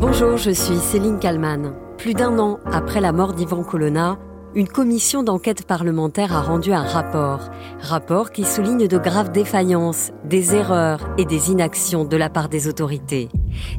Bonjour, 0.00 0.36
je 0.36 0.52
suis 0.52 0.76
Céline 0.76 1.18
Kalman. 1.18 1.74
Plus 1.96 2.14
d'un 2.14 2.38
an 2.38 2.60
après 2.72 3.00
la 3.00 3.10
mort 3.10 3.32
d'Ivan 3.32 3.64
Colonna, 3.64 4.16
une 4.54 4.68
commission 4.68 5.24
d'enquête 5.24 5.66
parlementaire 5.66 6.32
a 6.32 6.40
rendu 6.40 6.72
un 6.72 6.84
rapport. 6.84 7.50
Rapport 7.80 8.30
qui 8.30 8.44
souligne 8.44 8.86
de 8.86 8.96
graves 8.96 9.32
défaillances, 9.32 10.12
des 10.22 10.54
erreurs 10.54 11.00
et 11.18 11.24
des 11.24 11.50
inactions 11.50 12.04
de 12.04 12.16
la 12.16 12.30
part 12.30 12.48
des 12.48 12.68
autorités. 12.68 13.28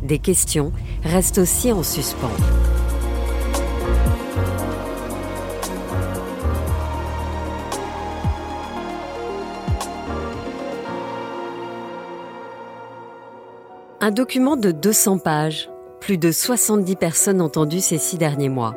Des 0.04 0.20
questions 0.20 0.74
restent 1.06 1.38
aussi 1.38 1.72
en 1.72 1.84
suspens. 1.84 2.28
Un 14.02 14.12
document 14.12 14.58
de 14.58 14.72
200 14.72 15.20
pages. 15.20 15.70
Plus 16.02 16.18
de 16.18 16.32
70 16.32 16.96
personnes 16.96 17.42
entendues 17.42 17.82
ces 17.82 17.98
six 17.98 18.18
derniers 18.18 18.50
mois. 18.50 18.76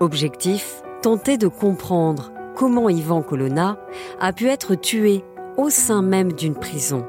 Objectif 0.00 0.82
tenter 1.02 1.38
de 1.38 1.48
comprendre 1.48 2.32
comment 2.54 2.88
Ivan 2.88 3.22
Colonna 3.22 3.78
a 4.20 4.32
pu 4.32 4.48
être 4.48 4.74
tué 4.74 5.24
au 5.56 5.70
sein 5.70 6.02
même 6.02 6.32
d'une 6.32 6.54
prison. 6.54 7.06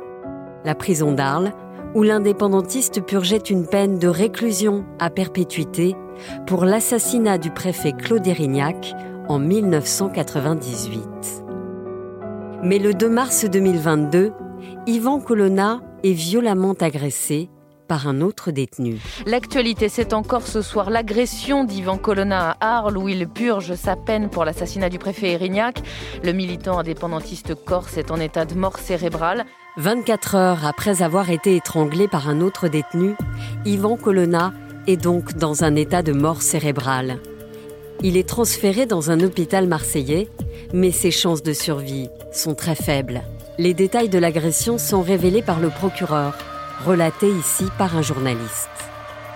La 0.64 0.76
prison 0.76 1.12
d'Arles, 1.12 1.52
où 1.94 2.04
l'indépendantiste 2.04 3.06
purgeait 3.06 3.38
une 3.38 3.68
peine 3.68 4.00
de 4.00 4.08
réclusion 4.08 4.86
à 5.00 5.10
perpétuité 5.10 5.96
pour 6.48 6.64
l'assassinat 6.64 7.38
du 7.38 7.52
préfet 7.52 7.92
Claude 7.92 8.26
Erignac 8.26 8.94
en 9.28 9.40
1998. 9.40 11.44
Mais 12.64 12.80
le 12.80 12.94
2 12.94 13.10
mars 13.10 13.46
2022, 13.46 14.32
Ivan 14.88 15.20
Colonna 15.20 15.82
est 16.04 16.14
violemment 16.14 16.76
agressé 16.80 17.50
par 17.92 18.08
un 18.08 18.22
autre 18.22 18.52
détenu. 18.52 19.02
L'actualité, 19.26 19.90
c'est 19.90 20.14
encore 20.14 20.48
ce 20.48 20.62
soir 20.62 20.90
l'agression 20.90 21.66
d'Ivan 21.66 21.98
Colonna 21.98 22.56
à 22.62 22.78
Arles 22.78 22.98
où 22.98 23.10
il 23.10 23.28
purge 23.28 23.76
sa 23.76 23.98
peine 23.98 24.30
pour 24.30 24.46
l'assassinat 24.46 24.88
du 24.88 24.98
préfet 24.98 25.32
Erignac. 25.32 25.82
Le 26.24 26.32
militant 26.32 26.80
indépendantiste 26.80 27.54
corse 27.54 27.98
est 27.98 28.10
en 28.10 28.16
état 28.16 28.46
de 28.46 28.54
mort 28.54 28.80
cérébrale. 28.80 29.44
24 29.76 30.36
heures 30.36 30.66
après 30.66 31.04
avoir 31.04 31.32
été 31.32 31.58
étranglé 31.58 32.08
par 32.08 32.30
un 32.30 32.40
autre 32.40 32.70
détenu, 32.70 33.14
Ivan 33.66 33.98
Colonna 33.98 34.54
est 34.88 34.96
donc 34.96 35.34
dans 35.34 35.66
un 35.66 35.76
état 35.76 36.02
de 36.02 36.14
mort 36.14 36.42
cérébrale. 36.42 37.18
Il 38.04 38.16
est 38.16 38.30
transféré 38.30 38.86
dans 38.86 39.12
un 39.12 39.20
hôpital 39.20 39.68
marseillais, 39.68 40.30
mais 40.72 40.92
ses 40.92 41.12
chances 41.12 41.44
de 41.44 41.52
survie 41.52 42.08
sont 42.32 42.56
très 42.56 42.76
faibles. 42.76 43.22
Les 43.58 43.74
détails 43.74 44.08
de 44.08 44.18
l'agression 44.18 44.78
sont 44.78 45.02
révélés 45.02 45.42
par 45.42 45.60
le 45.60 45.68
procureur, 45.68 46.38
relatés 46.82 47.30
ici 47.30 47.66
par 47.78 47.96
un 47.96 48.02
journaliste. 48.02 48.70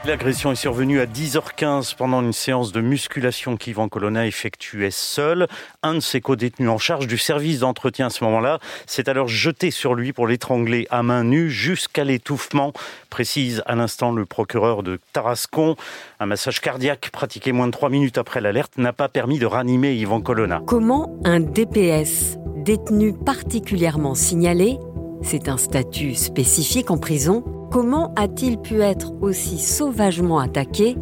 L'agression 0.05 0.51
est 0.51 0.55
survenue 0.55 0.99
à 0.99 1.07
10h15 1.07 1.95
pendant 1.95 2.21
une 2.21 2.31
séance 2.31 2.71
de 2.71 2.79
musculation 2.79 3.57
qu'Yvan 3.57 3.89
Colonna 3.89 4.27
effectuait 4.27 4.91
seul. 4.91 5.47
Un 5.81 5.95
de 5.95 5.99
ses 5.99 6.21
co-détenus 6.21 6.69
en 6.69 6.77
charge 6.77 7.07
du 7.07 7.17
service 7.17 7.61
d'entretien 7.61 8.05
à 8.05 8.09
ce 8.11 8.23
moment-là 8.25 8.59
s'est 8.85 9.09
alors 9.09 9.27
jeté 9.27 9.71
sur 9.71 9.95
lui 9.95 10.13
pour 10.13 10.27
l'étrangler 10.27 10.85
à 10.91 11.01
main 11.01 11.23
nue 11.23 11.49
jusqu'à 11.49 12.03
l'étouffement, 12.03 12.71
précise 13.09 13.63
à 13.65 13.73
l'instant 13.73 14.11
le 14.11 14.25
procureur 14.25 14.83
de 14.83 14.99
Tarascon. 15.11 15.75
Un 16.19 16.27
massage 16.27 16.61
cardiaque 16.61 17.09
pratiqué 17.11 17.51
moins 17.51 17.65
de 17.65 17.71
trois 17.71 17.89
minutes 17.89 18.19
après 18.19 18.41
l'alerte 18.41 18.77
n'a 18.77 18.93
pas 18.93 19.09
permis 19.09 19.39
de 19.39 19.47
ranimer 19.47 19.95
Yvan 19.95 20.21
Colonna. 20.21 20.61
Comment 20.67 21.19
un 21.23 21.39
DPS 21.39 22.37
détenu 22.57 23.13
particulièrement 23.13 24.13
signalé, 24.13 24.77
c'est 25.25 25.49
un 25.49 25.57
statut 25.57 26.15
spécifique 26.15 26.89
en 26.89 26.97
prison, 26.97 27.43
Comment 27.75 28.13
a-t-il 28.15 28.57
pu 28.57 28.81
être 28.81 29.11
aussi 29.21 29.57
sauvagement 29.57 30.39
attaqué? 30.39 30.95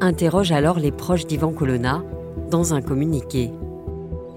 Interroge 0.00 0.50
alors 0.50 0.78
les 0.78 0.90
proches 0.90 1.26
d'Ivan 1.26 1.52
Colonna 1.52 2.02
dans 2.50 2.72
un 2.72 2.80
communiqué. 2.80 3.50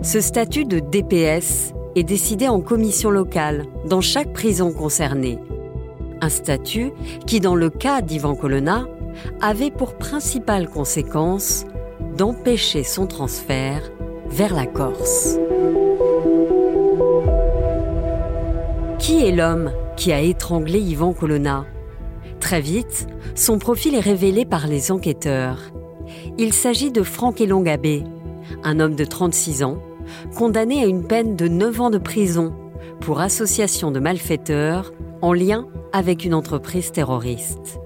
Ce 0.01 0.19
statut 0.19 0.65
de 0.65 0.79
DPS 0.79 1.73
est 1.95 2.03
décidé 2.03 2.49
en 2.49 2.59
commission 2.59 3.11
locale 3.11 3.65
dans 3.87 4.01
chaque 4.01 4.33
prison 4.33 4.73
concernée. 4.73 5.39
Un 6.19 6.27
statut 6.27 6.91
qui, 7.25 7.39
dans 7.39 7.55
le 7.55 7.69
cas 7.69 8.01
d'Ivan 8.01 8.35
Colonna, 8.35 8.85
avait 9.39 9.71
pour 9.71 9.93
principale 9.93 10.67
conséquence 10.67 11.65
d'empêcher 12.17 12.83
son 12.83 13.07
transfert 13.07 13.89
vers 14.27 14.53
la 14.53 14.65
Corse. 14.65 15.37
Qui 18.99 19.25
est 19.25 19.31
l'homme 19.31 19.71
qui 19.95 20.11
a 20.11 20.19
étranglé 20.19 20.79
Yvan 20.79 21.13
Colonna? 21.13 21.65
Très 22.41 22.59
vite, 22.59 23.07
son 23.33 23.57
profil 23.57 23.95
est 23.95 24.01
révélé 24.01 24.45
par 24.45 24.67
les 24.67 24.91
enquêteurs. 24.91 25.71
Il 26.37 26.53
s'agit 26.53 26.91
de 26.91 27.01
Franck 27.01 27.39
Elongabé, 27.39 28.03
un 28.63 28.79
homme 28.81 28.95
de 28.95 29.05
36 29.05 29.63
ans, 29.63 29.81
condamné 30.35 30.83
à 30.83 30.85
une 30.85 31.07
peine 31.07 31.37
de 31.37 31.47
9 31.47 31.81
ans 31.81 31.89
de 31.89 31.97
prison 31.97 32.53
pour 32.99 33.21
association 33.21 33.89
de 33.91 34.01
malfaiteurs 34.01 34.91
en 35.21 35.31
lien 35.31 35.65
avec 35.93 36.25
une 36.25 36.33
entreprise 36.33 36.91
terroriste. 36.91 37.79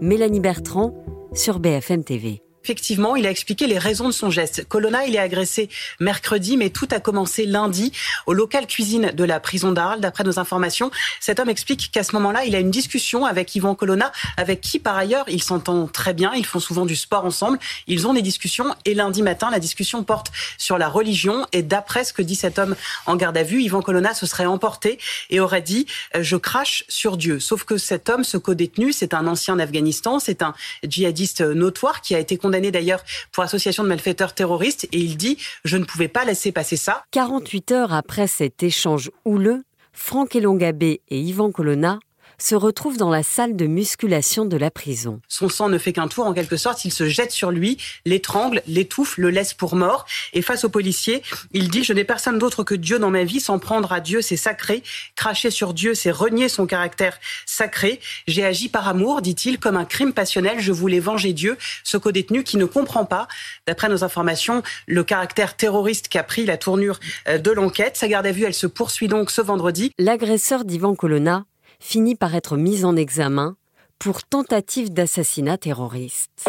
Mélanie 0.00 0.40
Bertrand 0.40 0.94
sur 1.34 1.58
BFM 1.58 2.02
TV. 2.02 2.45
Effectivement, 2.66 3.14
il 3.14 3.28
a 3.28 3.30
expliqué 3.30 3.68
les 3.68 3.78
raisons 3.78 4.08
de 4.08 4.12
son 4.12 4.28
geste. 4.28 4.66
Colonna, 4.66 5.06
il 5.06 5.14
est 5.14 5.20
agressé 5.20 5.68
mercredi, 6.00 6.56
mais 6.56 6.70
tout 6.70 6.88
a 6.90 6.98
commencé 6.98 7.46
lundi 7.46 7.92
au 8.26 8.32
local 8.32 8.66
cuisine 8.66 9.12
de 9.12 9.22
la 9.22 9.38
prison 9.38 9.70
d'Arles. 9.70 10.00
D'après 10.00 10.24
nos 10.24 10.40
informations, 10.40 10.90
cet 11.20 11.38
homme 11.38 11.48
explique 11.48 11.92
qu'à 11.92 12.02
ce 12.02 12.16
moment-là, 12.16 12.44
il 12.44 12.56
a 12.56 12.58
une 12.58 12.72
discussion 12.72 13.24
avec 13.24 13.54
Yvan 13.54 13.76
Colonna, 13.76 14.10
avec 14.36 14.60
qui 14.62 14.80
par 14.80 14.96
ailleurs 14.96 15.26
il 15.28 15.44
s'entend 15.44 15.86
très 15.86 16.12
bien. 16.12 16.32
Ils 16.34 16.44
font 16.44 16.58
souvent 16.58 16.86
du 16.86 16.96
sport 16.96 17.24
ensemble. 17.24 17.60
Ils 17.86 18.08
ont 18.08 18.14
des 18.14 18.20
discussions 18.20 18.74
et 18.84 18.94
lundi 18.94 19.22
matin, 19.22 19.48
la 19.48 19.60
discussion 19.60 20.02
porte 20.02 20.32
sur 20.58 20.76
la 20.76 20.88
religion. 20.88 21.46
Et 21.52 21.62
d'après 21.62 22.02
ce 22.02 22.12
que 22.12 22.22
dit 22.22 22.34
cet 22.34 22.58
homme 22.58 22.74
en 23.06 23.14
garde 23.14 23.36
à 23.36 23.44
vue, 23.44 23.62
Yvan 23.62 23.80
Colonna 23.80 24.12
se 24.12 24.26
serait 24.26 24.46
emporté 24.46 24.98
et 25.30 25.38
aurait 25.38 25.62
dit 25.62 25.86
euh, 26.16 26.24
je 26.24 26.34
crache 26.34 26.82
sur 26.88 27.16
Dieu. 27.16 27.38
Sauf 27.38 27.62
que 27.62 27.78
cet 27.78 28.08
homme, 28.08 28.24
ce 28.24 28.36
co-détenu, 28.36 28.92
c'est 28.92 29.14
un 29.14 29.28
ancien 29.28 29.54
d'Afghanistan, 29.54 30.18
c'est 30.18 30.42
un 30.42 30.52
djihadiste 30.82 31.42
notoire 31.42 32.00
qui 32.00 32.16
a 32.16 32.18
été 32.18 32.36
condamné 32.36 32.55
d'ailleurs 32.70 33.02
pour 33.32 33.44
association 33.44 33.82
de 33.82 33.88
malfaiteurs 33.88 34.34
terroristes 34.34 34.84
et 34.92 34.98
il 34.98 35.16
dit 35.16 35.38
je 35.64 35.76
ne 35.76 35.84
pouvais 35.84 36.08
pas 36.08 36.24
laisser 36.24 36.52
passer 36.52 36.76
ça. 36.76 37.04
48 37.12 37.72
heures 37.72 37.92
après 37.92 38.26
cet 38.26 38.62
échange 38.62 39.10
houleux, 39.24 39.64
Franck 39.92 40.36
Elongabé 40.36 41.00
et 41.08 41.20
Yvan 41.20 41.50
Colonna 41.50 41.98
se 42.38 42.54
retrouve 42.54 42.96
dans 42.96 43.10
la 43.10 43.22
salle 43.22 43.56
de 43.56 43.66
musculation 43.66 44.44
de 44.44 44.56
la 44.56 44.70
prison. 44.70 45.20
Son 45.28 45.48
sang 45.48 45.68
ne 45.68 45.78
fait 45.78 45.92
qu'un 45.92 46.08
tour, 46.08 46.26
en 46.26 46.34
quelque 46.34 46.56
sorte. 46.56 46.84
Il 46.84 46.92
se 46.92 47.08
jette 47.08 47.32
sur 47.32 47.50
lui, 47.50 47.78
l'étrangle, 48.04 48.62
l'étouffe, 48.66 49.18
le 49.18 49.30
laisse 49.30 49.54
pour 49.54 49.74
mort. 49.76 50.06
Et 50.32 50.42
face 50.42 50.64
aux 50.64 50.68
policiers, 50.68 51.22
il 51.52 51.68
dit, 51.68 51.84
je 51.84 51.92
n'ai 51.92 52.04
personne 52.04 52.38
d'autre 52.38 52.64
que 52.64 52.74
Dieu 52.74 52.98
dans 52.98 53.10
ma 53.10 53.24
vie. 53.24 53.40
S'en 53.40 53.58
prendre 53.58 53.92
à 53.92 54.00
Dieu, 54.00 54.22
c'est 54.22 54.36
sacré. 54.36 54.82
Cracher 55.14 55.50
sur 55.50 55.74
Dieu, 55.74 55.94
c'est 55.94 56.10
renier 56.10 56.48
son 56.48 56.66
caractère 56.66 57.18
sacré. 57.46 58.00
J'ai 58.26 58.44
agi 58.44 58.68
par 58.68 58.88
amour, 58.88 59.22
dit-il, 59.22 59.58
comme 59.58 59.76
un 59.76 59.84
crime 59.84 60.12
passionnel. 60.12 60.60
Je 60.60 60.72
voulais 60.72 61.00
venger 61.00 61.32
Dieu. 61.32 61.56
Ce 61.84 61.96
co-détenu 61.96 62.44
qui 62.44 62.56
ne 62.56 62.64
comprend 62.64 63.04
pas, 63.04 63.28
d'après 63.66 63.88
nos 63.88 64.04
informations, 64.04 64.62
le 64.86 65.04
caractère 65.04 65.56
terroriste 65.56 66.08
qu'a 66.08 66.22
pris 66.22 66.44
la 66.44 66.56
tournure 66.56 66.98
euh, 67.28 67.38
de 67.38 67.50
l'enquête. 67.50 67.96
Sa 67.96 68.08
garde 68.08 68.26
à 68.26 68.32
vue, 68.32 68.44
elle 68.44 68.54
se 68.54 68.66
poursuit 68.66 69.08
donc 69.08 69.30
ce 69.30 69.40
vendredi. 69.40 69.92
L'agresseur 69.98 70.64
d'Ivan 70.64 70.94
Colonna 70.94 71.44
finit 71.80 72.14
par 72.14 72.34
être 72.34 72.56
mise 72.56 72.84
en 72.84 72.96
examen 72.96 73.56
pour 73.98 74.22
tentative 74.22 74.92
d'assassinat 74.92 75.58
terroriste. 75.58 76.48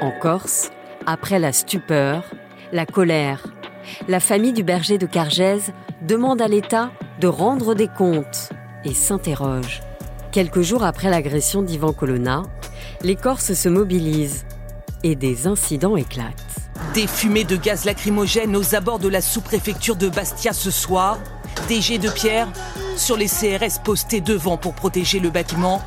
En 0.00 0.12
Corse, 0.20 0.70
après 1.06 1.38
la 1.38 1.52
stupeur, 1.52 2.24
la 2.72 2.86
colère, 2.86 3.46
la 4.06 4.20
famille 4.20 4.52
du 4.52 4.62
berger 4.62 4.98
de 4.98 5.06
Cargèse 5.06 5.72
demande 6.06 6.40
à 6.40 6.48
l'État 6.48 6.92
de 7.20 7.26
rendre 7.26 7.74
des 7.74 7.88
comptes 7.88 8.50
et 8.84 8.94
s'interroge. 8.94 9.80
Quelques 10.30 10.60
jours 10.60 10.84
après 10.84 11.10
l'agression 11.10 11.62
d'Ivan 11.62 11.92
Colonna, 11.92 12.42
les 13.02 13.16
Corses 13.16 13.54
se 13.54 13.68
mobilisent 13.68 14.44
et 15.02 15.16
des 15.16 15.46
incidents 15.46 15.96
éclatent. 15.96 16.44
Des 16.94 17.06
fumées 17.06 17.44
de 17.44 17.56
gaz 17.56 17.84
lacrymogène 17.84 18.54
aux 18.56 18.74
abords 18.74 18.98
de 18.98 19.08
la 19.08 19.20
sous-préfecture 19.20 19.96
de 19.96 20.08
Bastia 20.08 20.52
ce 20.52 20.70
soir, 20.70 21.18
des 21.68 21.98
de 21.98 22.08
pierre 22.08 22.48
sur 22.96 23.18
les 23.18 23.26
CRS 23.26 23.78
postés 23.84 24.22
devant 24.22 24.56
pour 24.56 24.72
protéger 24.72 25.20
le 25.20 25.28
bâtiment. 25.28 25.82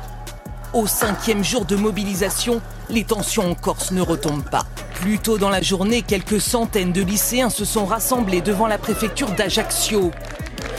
Au 0.72 0.86
cinquième 0.86 1.42
jour 1.42 1.64
de 1.64 1.74
mobilisation, 1.74 2.62
les 2.88 3.02
tensions 3.02 3.50
en 3.50 3.54
Corse 3.56 3.90
ne 3.90 4.00
retombent 4.00 4.48
pas. 4.48 4.64
Plus 4.94 5.18
tôt 5.18 5.38
dans 5.38 5.50
la 5.50 5.60
journée, 5.60 6.02
quelques 6.02 6.40
centaines 6.40 6.92
de 6.92 7.02
lycéens 7.02 7.50
se 7.50 7.64
sont 7.64 7.84
rassemblés 7.84 8.40
devant 8.40 8.68
la 8.68 8.78
préfecture 8.78 9.32
d'Ajaccio. 9.32 10.12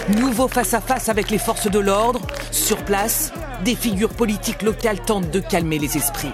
Nouveau 0.07 0.47
face-à-face 0.47 1.09
avec 1.09 1.29
les 1.29 1.37
forces 1.37 1.69
de 1.69 1.79
l'ordre. 1.79 2.21
Sur 2.51 2.77
place, 2.77 3.33
des 3.65 3.75
figures 3.75 4.13
politiques 4.13 4.61
locales 4.61 5.01
tentent 5.01 5.31
de 5.31 5.41
calmer 5.41 5.79
les 5.79 5.97
esprits. 5.97 6.31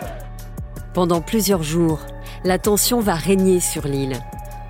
Pendant 0.93 1.21
plusieurs 1.21 1.63
jours, 1.63 2.01
la 2.43 2.59
tension 2.59 2.99
va 2.99 3.15
régner 3.15 3.61
sur 3.61 3.87
l'île. 3.87 4.19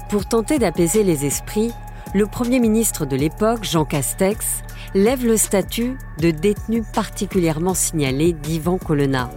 Pour 0.10 0.26
tenter 0.26 0.58
d'apaiser 0.58 1.04
les 1.04 1.26
esprits, 1.26 1.72
le 2.16 2.26
Premier 2.26 2.60
ministre 2.60 3.06
de 3.06 3.16
l'époque, 3.16 3.64
Jean 3.64 3.86
Castex, 3.86 4.64
lève 4.96 5.26
le 5.26 5.38
statut 5.38 5.98
de 6.20 6.32
détenu 6.32 6.84
particulièrement 6.94 7.76
signalé 7.76 8.34
d'Ivan 8.34 8.80
Colonna. 8.80 9.30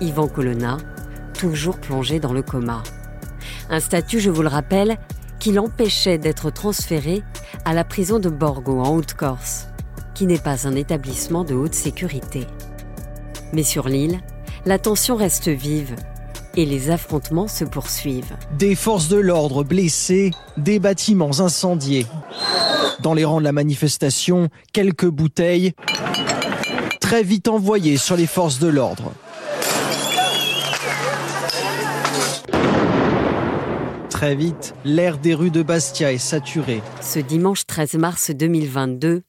Ivan 0.00 0.26
Colonna, 0.26 0.78
toujours 1.34 1.78
plongé 1.78 2.18
dans 2.18 2.32
le 2.32 2.42
coma. 2.42 2.82
Un 3.68 3.80
statut, 3.80 4.18
je 4.18 4.30
vous 4.30 4.42
le 4.42 4.48
rappelle, 4.48 4.96
qui 5.38 5.52
l'empêchait 5.52 6.16
d'être 6.16 6.50
transféré 6.50 7.22
à 7.66 7.74
la 7.74 7.84
prison 7.84 8.18
de 8.18 8.30
Borgo 8.30 8.80
en 8.80 8.94
Haute-Corse, 8.94 9.68
qui 10.14 10.26
n'est 10.26 10.38
pas 10.38 10.66
un 10.66 10.76
établissement 10.76 11.44
de 11.44 11.54
haute 11.54 11.74
sécurité. 11.74 12.46
Mais 13.52 13.62
sur 13.62 13.88
l'île, 13.88 14.20
la 14.64 14.78
tension 14.78 15.16
reste 15.16 15.48
vive 15.48 15.96
et 16.56 16.64
les 16.64 16.90
affrontements 16.90 17.48
se 17.48 17.64
poursuivent. 17.64 18.36
Des 18.58 18.74
forces 18.74 19.08
de 19.08 19.16
l'ordre 19.16 19.64
blessées, 19.64 20.30
des 20.56 20.78
bâtiments 20.78 21.40
incendiés. 21.40 22.06
Dans 23.00 23.14
les 23.14 23.24
rangs 23.24 23.40
de 23.40 23.44
la 23.44 23.52
manifestation, 23.52 24.48
quelques 24.72 25.06
bouteilles 25.06 25.72
très 27.00 27.22
vite 27.22 27.48
envoyées 27.48 27.96
sur 27.96 28.16
les 28.16 28.26
forces 28.26 28.58
de 28.58 28.68
l'ordre. 28.68 29.12
Très 34.10 34.34
vite, 34.34 34.74
l'air 34.84 35.18
des 35.18 35.34
rues 35.34 35.50
de 35.50 35.62
Bastia 35.62 36.12
est 36.12 36.18
saturé. 36.18 36.82
Ce 37.00 37.18
dimanche 37.18 37.66
13 37.66 37.94
mars 37.94 38.30
2022, 38.30 39.22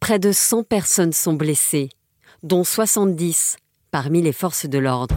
près 0.00 0.18
de 0.18 0.32
100 0.32 0.62
personnes 0.64 1.12
sont 1.12 1.34
blessées, 1.34 1.90
dont 2.42 2.64
70 2.64 3.58
parmi 3.90 4.22
les 4.22 4.32
forces 4.32 4.66
de 4.66 4.78
l'ordre. 4.78 5.14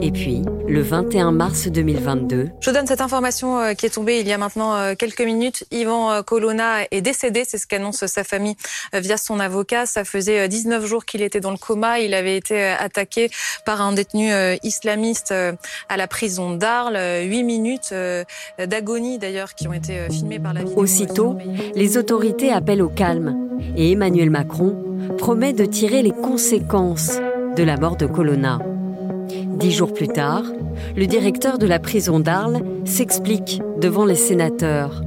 Et 0.00 0.12
puis, 0.12 0.42
le 0.68 0.80
21 0.80 1.32
mars 1.32 1.66
2022. 1.66 2.50
Je 2.60 2.70
donne 2.70 2.86
cette 2.86 3.00
information 3.00 3.58
euh, 3.58 3.74
qui 3.74 3.86
est 3.86 3.90
tombée 3.90 4.20
il 4.20 4.28
y 4.28 4.32
a 4.32 4.38
maintenant 4.38 4.76
euh, 4.76 4.94
quelques 4.94 5.22
minutes. 5.22 5.64
Ivan 5.70 6.10
euh, 6.10 6.22
Colonna 6.22 6.84
est 6.90 7.00
décédé, 7.00 7.44
c'est 7.44 7.58
ce 7.58 7.66
qu'annonce 7.66 8.06
sa 8.06 8.22
famille 8.22 8.54
via 8.92 9.16
son 9.16 9.40
avocat. 9.40 9.86
Ça 9.86 10.04
faisait 10.04 10.48
19 10.48 10.86
jours 10.86 11.04
qu'il 11.04 11.22
était 11.22 11.40
dans 11.40 11.50
le 11.50 11.56
coma. 11.56 11.98
Il 11.98 12.14
avait 12.14 12.36
été 12.36 12.62
attaqué 12.62 13.30
par 13.64 13.80
un 13.82 13.92
détenu 13.92 14.30
islamiste 14.62 15.32
à 15.32 15.96
la 15.96 16.06
prison 16.06 16.52
d'Arles. 16.54 16.98
8 17.24 17.42
minutes 17.42 17.94
d'agonie 18.58 19.18
d'ailleurs 19.18 19.54
qui 19.54 19.68
ont 19.68 19.72
été 19.72 20.08
filmées 20.10 20.38
par 20.38 20.54
la 20.54 20.62
vidéo. 20.62 20.78
Aussitôt, 20.78 21.36
les 21.74 21.96
autorités 21.96 22.52
appellent 22.52 22.82
au 22.82 22.88
calme 22.88 23.36
et 23.76 23.92
Emmanuel 23.92 24.30
Macron 24.30 24.76
promet 25.18 25.52
de 25.52 25.64
tirer 25.64 26.02
les 26.02 26.12
conséquences 26.12 27.18
de 27.56 27.62
la 27.62 27.76
mort 27.76 27.96
de 27.96 28.06
Colonna. 28.06 28.58
Dix 29.58 29.72
jours 29.72 29.92
plus 29.92 30.06
tard, 30.06 30.44
le 30.96 31.06
directeur 31.06 31.58
de 31.58 31.66
la 31.66 31.80
prison 31.80 32.20
d'Arles 32.20 32.62
s'explique 32.84 33.60
devant 33.80 34.04
les 34.04 34.14
sénateurs. 34.14 35.02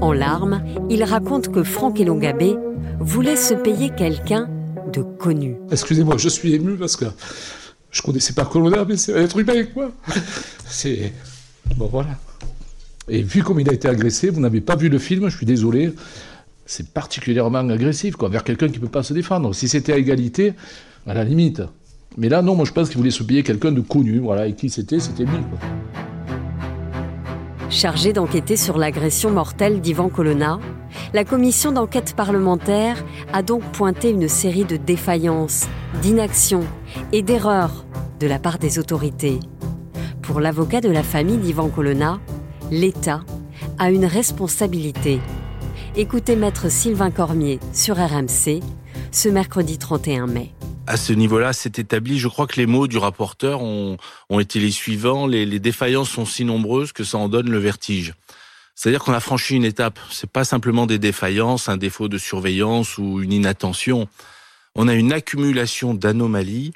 En 0.00 0.12
larmes, 0.12 0.62
il 0.90 1.02
raconte 1.02 1.50
que 1.50 1.64
Franck 1.64 1.98
Elongabé 1.98 2.54
voulait 3.00 3.36
se 3.36 3.54
payer 3.54 3.90
quelqu'un 3.90 4.48
de 4.92 5.02
connu. 5.02 5.56
Excusez-moi, 5.72 6.18
je 6.18 6.28
suis 6.28 6.54
ému 6.54 6.76
parce 6.76 6.94
que 6.94 7.06
je 7.90 8.02
connaissais 8.02 8.32
pas 8.32 8.44
Colonna, 8.44 8.84
mais 8.84 8.96
c'est 8.96 9.12
un 9.14 9.22
être 9.24 9.38
humain, 9.38 9.64
quoi. 9.64 9.90
C'est. 10.66 11.12
Bon, 11.76 11.86
voilà. 11.86 12.10
Et 13.08 13.22
vu 13.22 13.42
comme 13.42 13.58
il 13.58 13.68
a 13.68 13.72
été 13.72 13.88
agressé, 13.88 14.30
vous 14.30 14.40
n'avez 14.40 14.60
pas 14.60 14.76
vu 14.76 14.88
le 14.88 14.98
film, 14.98 15.28
je 15.28 15.36
suis 15.36 15.46
désolé. 15.46 15.92
C'est 16.64 16.90
particulièrement 16.90 17.68
agressif, 17.68 18.14
quoi, 18.14 18.28
vers 18.28 18.44
quelqu'un 18.44 18.68
qui 18.68 18.76
ne 18.76 18.82
peut 18.82 18.88
pas 18.88 19.02
se 19.02 19.14
défendre. 19.14 19.52
Si 19.52 19.68
c'était 19.68 19.92
à 19.92 19.98
égalité, 19.98 20.54
à 21.06 21.14
la 21.14 21.24
limite. 21.24 21.62
Mais 22.16 22.28
là, 22.28 22.42
non, 22.42 22.54
moi 22.54 22.64
je 22.64 22.72
pense 22.72 22.88
qu'il 22.88 22.98
voulait 22.98 23.10
se 23.10 23.22
quelqu'un 23.22 23.72
de 23.72 23.80
connu, 23.80 24.18
voilà, 24.18 24.46
et 24.46 24.54
qui 24.54 24.70
c'était, 24.70 25.00
c'était 25.00 25.24
lui. 25.24 25.38
Chargé 27.70 28.12
d'enquêter 28.12 28.56
sur 28.56 28.78
l'agression 28.78 29.30
mortelle 29.30 29.80
d'Ivan 29.80 30.08
Colonna, 30.08 30.60
la 31.12 31.24
commission 31.24 31.72
d'enquête 31.72 32.14
parlementaire 32.14 33.04
a 33.32 33.42
donc 33.42 33.62
pointé 33.72 34.10
une 34.10 34.28
série 34.28 34.64
de 34.64 34.76
défaillances, 34.76 35.66
d'inactions 36.02 36.64
et 37.12 37.22
d'erreurs 37.22 37.84
de 38.20 38.28
la 38.28 38.38
part 38.38 38.58
des 38.58 38.78
autorités. 38.78 39.40
Pour 40.22 40.40
l'avocat 40.40 40.80
de 40.80 40.90
la 40.90 41.02
famille 41.02 41.38
d'Ivan 41.38 41.68
Colonna, 41.68 42.20
l'État 42.70 43.22
a 43.78 43.90
une 43.90 44.06
responsabilité. 44.06 45.20
Écoutez 45.96 46.36
maître 46.36 46.70
Sylvain 46.70 47.10
Cormier 47.10 47.58
sur 47.72 47.96
RMC 47.96 48.60
ce 49.10 49.28
mercredi 49.28 49.78
31 49.78 50.26
mai 50.26 50.54
à 50.86 50.96
ce 50.96 51.12
niveau-là, 51.12 51.52
c'est 51.52 51.78
établi. 51.78 52.18
Je 52.18 52.28
crois 52.28 52.46
que 52.46 52.56
les 52.56 52.66
mots 52.66 52.86
du 52.86 52.98
rapporteur 52.98 53.62
ont, 53.62 53.96
été 54.38 54.60
les 54.60 54.70
suivants. 54.70 55.26
Les, 55.26 55.46
les, 55.46 55.58
défaillances 55.58 56.10
sont 56.10 56.26
si 56.26 56.44
nombreuses 56.44 56.92
que 56.92 57.04
ça 57.04 57.18
en 57.18 57.28
donne 57.28 57.50
le 57.50 57.58
vertige. 57.58 58.14
C'est-à-dire 58.74 59.02
qu'on 59.02 59.12
a 59.12 59.20
franchi 59.20 59.54
une 59.54 59.64
étape. 59.64 59.98
C'est 60.10 60.30
pas 60.30 60.44
simplement 60.44 60.86
des 60.86 60.98
défaillances, 60.98 61.68
un 61.68 61.76
défaut 61.76 62.08
de 62.08 62.18
surveillance 62.18 62.98
ou 62.98 63.22
une 63.22 63.32
inattention. 63.32 64.08
On 64.74 64.88
a 64.88 64.94
une 64.94 65.12
accumulation 65.12 65.94
d'anomalies 65.94 66.72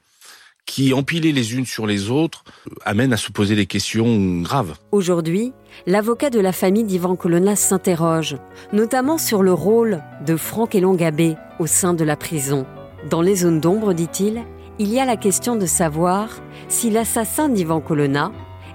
qui, 0.64 0.92
empilées 0.92 1.32
les 1.32 1.54
unes 1.54 1.66
sur 1.66 1.86
les 1.86 2.10
autres, 2.10 2.44
amènent 2.84 3.12
à 3.12 3.16
se 3.16 3.32
poser 3.32 3.56
des 3.56 3.66
questions 3.66 4.42
graves. 4.42 4.74
Aujourd'hui, 4.92 5.52
l'avocat 5.86 6.30
de 6.30 6.40
la 6.40 6.52
famille 6.52 6.84
d'Ivan 6.84 7.16
Colonna 7.16 7.56
s'interroge, 7.56 8.36
notamment 8.72 9.18
sur 9.18 9.42
le 9.42 9.52
rôle 9.52 10.02
de 10.24 10.36
Franck 10.36 10.74
Elongabé 10.74 11.36
au 11.58 11.66
sein 11.66 11.94
de 11.94 12.04
la 12.04 12.16
prison. 12.16 12.66
Dans 13.06 13.22
les 13.22 13.36
zones 13.36 13.60
d'ombre, 13.60 13.92
dit-il, 13.92 14.42
il 14.80 14.92
y 14.92 14.98
a 14.98 15.04
la 15.04 15.16
question 15.16 15.56
de 15.56 15.66
savoir 15.66 16.40
si 16.68 16.90
l'assassin 16.90 17.48
d'Ivan 17.48 17.80
Colonna 17.80 18.32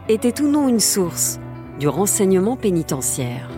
était 0.08 0.42
ou 0.42 0.48
non 0.48 0.70
une 0.70 0.80
source 0.80 1.40
du 1.80 1.88
renseignement 1.88 2.56
pénitentiaire. 2.56 3.50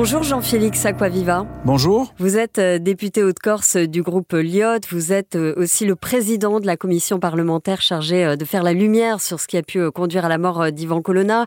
Bonjour 0.00 0.22
Jean-Félix 0.22 0.86
Aquaviva. 0.86 1.44
Bonjour. 1.64 2.14
Vous 2.18 2.38
êtes 2.38 2.60
euh, 2.60 2.78
député 2.78 3.24
Haute-Corse 3.24 3.76
du 3.76 4.00
groupe 4.00 4.32
Lyot. 4.32 4.78
Vous 4.92 5.12
êtes 5.12 5.34
euh, 5.34 5.54
aussi 5.56 5.86
le 5.86 5.96
président 5.96 6.60
de 6.60 6.66
la 6.66 6.76
commission 6.76 7.18
parlementaire 7.18 7.82
chargée 7.82 8.24
euh, 8.24 8.36
de 8.36 8.44
faire 8.44 8.62
la 8.62 8.74
lumière 8.74 9.20
sur 9.20 9.40
ce 9.40 9.48
qui 9.48 9.56
a 9.56 9.62
pu 9.62 9.90
conduire 9.90 10.24
à 10.24 10.28
la 10.28 10.38
mort 10.38 10.70
d'Ivan 10.70 11.02
Colonna. 11.02 11.46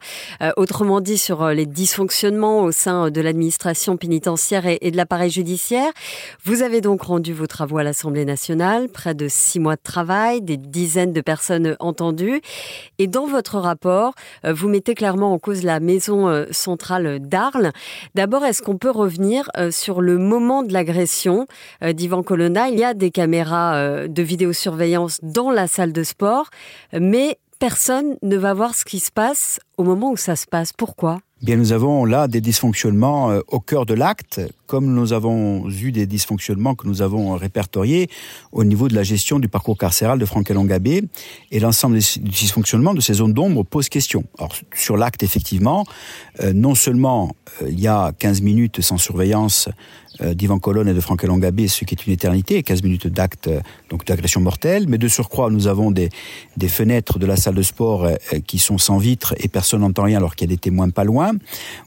Autrement 0.58 1.00
dit, 1.00 1.18
sur 1.18 1.48
les 1.48 1.66
dysfonctionnements 1.66 2.64
au 2.64 2.74
sein 2.74 3.10
de 3.10 3.22
l'administration 3.22 3.96
pénitentiaire 3.96 4.66
et 4.66 4.92
de 4.92 4.98
l'appareil 4.98 5.30
judiciaire. 5.30 5.92
Vous 6.44 6.62
avez 6.62 6.82
donc 6.82 7.04
rendu 7.04 7.32
vos 7.32 7.48
travaux 7.48 7.78
à 7.78 7.84
l'Assemblée 7.84 8.26
nationale. 8.26 8.90
Près 8.90 9.14
de 9.14 9.28
six 9.30 9.62
mois 9.62 9.76
de 9.76 9.82
travail, 9.82 10.42
des 10.42 10.58
dizaines 10.58 11.14
de 11.14 11.22
personnes 11.22 11.78
entendues. 11.80 12.42
Et 13.00 13.08
dans 13.08 13.28
votre 13.28 13.60
rapport, 13.60 14.14
vous 14.44 14.68
mettez 14.68 14.94
clairement 14.94 15.32
en 15.32 15.40
cause 15.40 15.64
la 15.64 15.80
maison 15.80 16.46
centrale 16.52 17.20
d'Arles. 17.20 17.72
D'abord, 18.16 18.41
est-ce 18.46 18.62
qu'on 18.62 18.78
peut 18.78 18.92
revenir 18.92 19.50
euh, 19.58 19.72
sur 19.72 20.02
le 20.02 20.18
moment 20.18 20.64
de 20.64 20.74
l'agression 20.74 21.48
euh, 21.84 21.94
d'Ivan 21.94 22.24
Colonna? 22.24 22.70
Il 22.70 22.80
y 22.80 22.84
a 22.84 22.94
des 22.94 23.12
caméras 23.12 23.76
euh, 23.76 24.08
de 24.08 24.22
vidéosurveillance 24.22 25.20
dans 25.24 25.52
la 25.52 25.68
salle 25.68 25.94
de 25.94 26.04
sport, 26.04 26.50
mais 26.94 27.38
personne 27.60 28.18
ne 28.22 28.38
va 28.38 28.54
voir 28.54 28.76
ce 28.76 28.86
qui 28.86 29.00
se 29.00 29.12
passe 29.12 29.60
au 29.78 29.84
moment 29.84 30.12
où 30.12 30.18
ça 30.18 30.36
se 30.36 30.48
passe. 30.48 30.74
Pourquoi? 30.74 31.20
Bien, 31.42 31.56
nous 31.56 31.72
avons 31.72 32.06
là 32.06 32.28
des 32.28 32.40
dysfonctionnements 32.40 33.40
au 33.48 33.60
cœur 33.60 33.88
de 33.88 33.96
l'acte, 33.96 34.40
comme 34.68 34.86
nous 34.86 35.12
avons 35.12 35.68
eu 35.70 35.92
des 35.92 36.06
dysfonctionnements 36.06 36.76
que 36.76 36.88
nous 36.88 37.02
avons 37.02 37.36
répertoriés 37.36 38.12
au 38.52 38.64
niveau 38.64 38.88
de 38.88 38.94
la 38.94 39.02
gestion 39.02 39.40
du 39.40 39.48
parcours 39.48 39.76
carcéral 39.76 40.20
de 40.20 40.26
Franck 40.26 40.52
Elongabé. 40.52 41.04
Et 41.50 41.60
l'ensemble 41.60 41.98
des 41.98 42.20
dysfonctionnements 42.20 42.94
de 42.94 43.02
ces 43.02 43.14
zones 43.14 43.34
d'ombre 43.34 43.64
pose 43.64 43.90
question. 43.90 44.24
Alors, 44.38 44.54
sur 44.76 44.98
l'acte, 44.98 45.24
effectivement, 45.24 45.84
non 46.54 46.76
seulement 46.76 47.36
il 47.68 47.80
y 47.80 47.88
a 47.88 48.12
15 48.18 48.42
minutes 48.42 48.82
sans 48.82 48.98
surveillance 48.98 49.68
euh, 49.68 50.11
d'Ivan 50.20 50.60
Colonne 50.60 50.88
et 50.88 50.94
de 50.94 51.00
Franck 51.00 51.24
Elongabé, 51.24 51.68
ce 51.68 51.86
qui 51.86 51.96
est 51.96 52.06
une 52.06 52.14
éternité, 52.14 52.62
15 52.64 52.84
minutes 52.84 53.08
d'acte 53.08 53.48
euh, 53.48 53.62
donc 53.90 54.06
d'agression 54.06 54.42
mortelle. 54.42 54.86
Mais 54.88 54.98
de 54.98 55.08
surcroît, 55.08 55.50
nous 55.50 55.68
avons 55.68 55.92
des, 55.92 56.10
des 56.58 56.68
fenêtres 56.68 57.18
de 57.20 57.26
la 57.26 57.36
salle 57.36 57.56
de 57.56 57.62
sport 57.62 58.06
euh, 58.06 58.16
qui 58.46 58.60
sont 58.60 58.78
sans 58.78 58.98
vitres 58.98 59.34
et 59.38 59.48
personne 59.48 59.82
n'entend 59.82 60.04
rien 60.04 60.18
alors 60.18 60.36
qu'il 60.36 60.50
y 60.50 60.52
a 60.52 60.56
des 60.56 60.60
témoins 60.60 60.90
pas 60.90 61.04
loin 61.04 61.32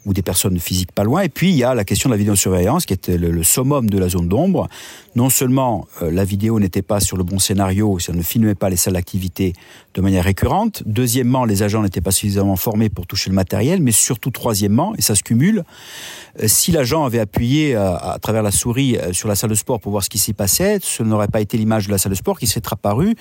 ou 0.06 0.14
des 0.14 0.22
personnes 0.22 0.58
physiques 0.58 0.92
pas 0.92 1.04
loin. 1.04 1.22
Et 1.22 1.28
puis 1.28 1.50
il 1.50 1.56
y 1.56 1.64
a 1.64 1.74
la 1.74 1.84
question 1.84 2.08
de 2.08 2.14
la 2.14 2.18
vidéosurveillance 2.18 2.86
qui 2.86 2.94
le, 3.08 3.30
le 3.30 3.42
summum 3.42 3.90
de 3.90 3.98
la 3.98 4.08
zone 4.08 4.28
d'ombre. 4.28 4.68
Non 5.16 5.28
seulement 5.28 5.86
la 6.00 6.24
vidéo 6.24 6.58
n'était 6.58 6.82
pas 6.82 7.00
sur 7.00 7.16
le 7.16 7.24
bon 7.24 7.38
scénario, 7.38 7.98
ça 7.98 8.12
ne 8.12 8.22
filmait 8.22 8.54
pas 8.54 8.68
les 8.68 8.76
salles 8.76 8.94
d'activité 8.94 9.52
de 9.94 10.00
manière 10.00 10.24
récurrente. 10.24 10.82
Deuxièmement, 10.86 11.44
les 11.44 11.62
agents 11.62 11.82
n'étaient 11.82 12.00
pas 12.00 12.10
suffisamment 12.10 12.56
formés 12.56 12.88
pour 12.88 13.06
toucher 13.06 13.30
le 13.30 13.36
matériel. 13.36 13.80
Mais 13.80 13.92
surtout, 13.92 14.30
troisièmement, 14.30 14.94
et 14.96 15.02
ça 15.02 15.14
se 15.14 15.22
cumule, 15.22 15.64
si 16.46 16.72
l'agent 16.72 17.04
avait 17.04 17.20
appuyé 17.20 17.74
à 17.76 18.13
travers 18.18 18.42
la 18.42 18.50
souris 18.50 18.96
euh, 18.96 19.12
sur 19.12 19.28
la 19.28 19.34
salle 19.34 19.50
de 19.50 19.54
sport 19.54 19.80
pour 19.80 19.92
voir 19.92 20.04
ce 20.04 20.10
qui 20.10 20.18
s'y 20.18 20.32
passait, 20.32 20.78
ce 20.82 21.02
n'aurait 21.02 21.28
pas 21.28 21.40
été 21.40 21.56
l'image 21.56 21.86
de 21.86 21.92
la 21.92 21.98
salle 21.98 22.12
de 22.12 22.16
sport 22.16 22.38
qui 22.38 22.46
serait 22.46 22.62
apparue, 22.70 23.14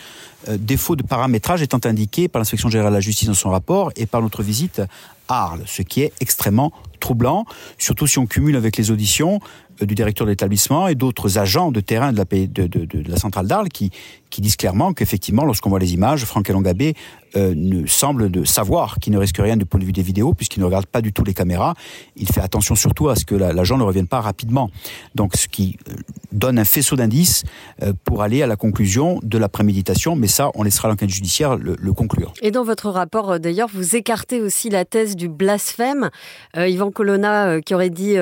euh, 0.50 0.57
défaut 0.57 0.95
de 0.95 1.03
paramétrage 1.03 1.62
étant 1.62 1.79
indiqué 1.85 2.27
par 2.27 2.39
l'inspection 2.39 2.69
générale 2.69 2.91
de 2.91 2.97
la 2.97 3.01
justice 3.01 3.27
dans 3.27 3.33
son 3.33 3.50
rapport 3.50 3.91
et 3.95 4.05
par 4.05 4.21
notre 4.21 4.43
visite 4.43 4.81
à 5.27 5.43
Arles, 5.45 5.63
ce 5.65 5.81
qui 5.81 6.01
est 6.01 6.13
extrêmement 6.19 6.71
troublant, 7.00 7.45
surtout 7.77 8.07
si 8.07 8.19
on 8.19 8.25
cumule 8.25 8.55
avec 8.55 8.77
les 8.77 8.91
auditions 8.91 9.39
du 9.86 9.96
directeur 9.96 10.25
de 10.25 10.32
l'établissement 10.32 10.88
et 10.88 10.96
d'autres 10.96 11.38
agents 11.38 11.72
de 11.72 11.80
terrain 11.80 12.13
de 12.13 13.10
la, 13.10 13.18
centrale 13.18 13.48
d'Arles 13.48 13.70
qui, 13.70 13.92
disent 14.40 14.56
clairement 14.56 14.94
qu'effectivement, 14.94 15.46
lorsqu'on 15.46 15.70
voit 15.70 15.80
les 15.80 15.94
images, 15.94 16.25
Franck 16.25 16.50
Elongabé 16.50 16.96
euh, 17.36 17.84
semble 17.88 18.30
de 18.30 18.44
savoir 18.44 19.00
qu'il 19.00 19.12
ne 19.12 19.18
risque 19.18 19.38
rien 19.40 19.58
du 19.58 19.66
point 19.66 19.80
de 19.80 19.86
vue 19.86 19.92
des 19.92 20.04
vidéos, 20.04 20.36
puisqu'il 20.36 20.60
ne 20.60 20.66
regarde 20.66 20.86
pas 20.86 21.02
du 21.02 21.12
tout 21.12 21.24
les 21.24 21.34
caméras. 21.34 21.74
Il 22.16 22.28
fait 22.28 22.42
attention 22.42 22.75
surtout 22.75 23.10
à 23.10 23.16
ce 23.16 23.25
que 23.25 23.34
l'agent 23.34 23.78
ne 23.78 23.84
revienne 23.84 24.08
pas 24.08 24.22
rapidement. 24.22 24.70
Donc, 25.16 25.36
ce 25.36 25.48
qui 25.48 25.78
euh, 25.90 25.94
donne 26.32 26.60
un 26.60 26.66
faisceau 26.66 26.96
d'indices 26.96 27.44
euh, 27.82 27.94
pour 28.04 28.22
aller 28.22 28.44
à 28.44 28.48
la 28.48 28.56
conclusion 28.56 29.20
de 29.24 29.38
la 29.40 29.50
préméditation. 29.50 30.16
Mais 30.16 30.28
ça, 30.28 30.52
on 30.54 30.62
laissera 30.62 30.90
l'enquête 30.90 31.10
judiciaire 31.10 31.58
le, 31.58 31.75
conclure. 31.94 32.34
Et 32.42 32.52
dans 32.52 32.63
votre 32.63 32.90
rapport, 32.90 33.40
d'ailleurs, 33.40 33.70
vous 33.74 33.96
écartez 33.96 34.42
aussi 34.42 34.70
la 34.70 34.86
thèse 34.86 35.16
du 35.16 35.28
blasphème. 35.28 36.10
Yvan 36.56 36.92
Colonna 36.92 37.62
qui 37.62 37.75
aurait 37.75 37.92
dit 37.92 38.16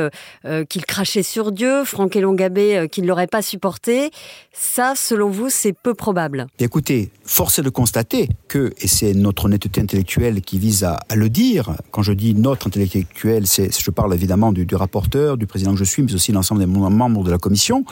qu'il 0.69 0.85
crachait 0.85 1.23
sur 1.23 1.50
Dieu, 1.51 1.83
Franck 1.85 2.15
Elongabé 2.15 2.87
qui 2.91 3.01
ne 3.01 3.07
l'aurait 3.07 3.27
pas 3.27 3.41
supporté. 3.41 4.11
Ça, 4.53 4.93
selon 4.95 5.29
vous, 5.29 5.49
c'est 5.49 5.73
peu 5.73 5.93
probable. 5.93 6.47
Écoutez, 6.59 7.11
force 7.23 7.59
est 7.59 7.63
de 7.63 7.69
constater 7.69 8.29
que, 8.47 8.73
et 8.81 8.87
c'est 8.87 9.13
notre 9.13 9.45
honnêteté 9.45 9.81
intellectuelle 9.81 10.41
qui 10.41 10.59
vise 10.59 10.83
à, 10.83 10.99
le 11.15 11.29
dire, 11.29 11.75
quand 11.91 12.01
je 12.01 12.13
dis 12.13 12.33
notre 12.35 12.67
intellectuel, 12.67 13.47
c'est, 13.47 13.77
je 13.77 13.91
parle 13.91 14.13
évidemment 14.13 14.51
du, 14.51 14.67
rapporteur, 14.75 15.37
du 15.37 15.47
président 15.47 15.71
que 15.71 15.79
je 15.79 15.83
suis, 15.83 16.03
mais 16.03 16.13
aussi 16.13 16.31
l'ensemble 16.31 16.61
des 16.61 16.67
membres 16.67 17.23
de 17.23 17.31
la 17.31 17.37
commission, 17.37 17.85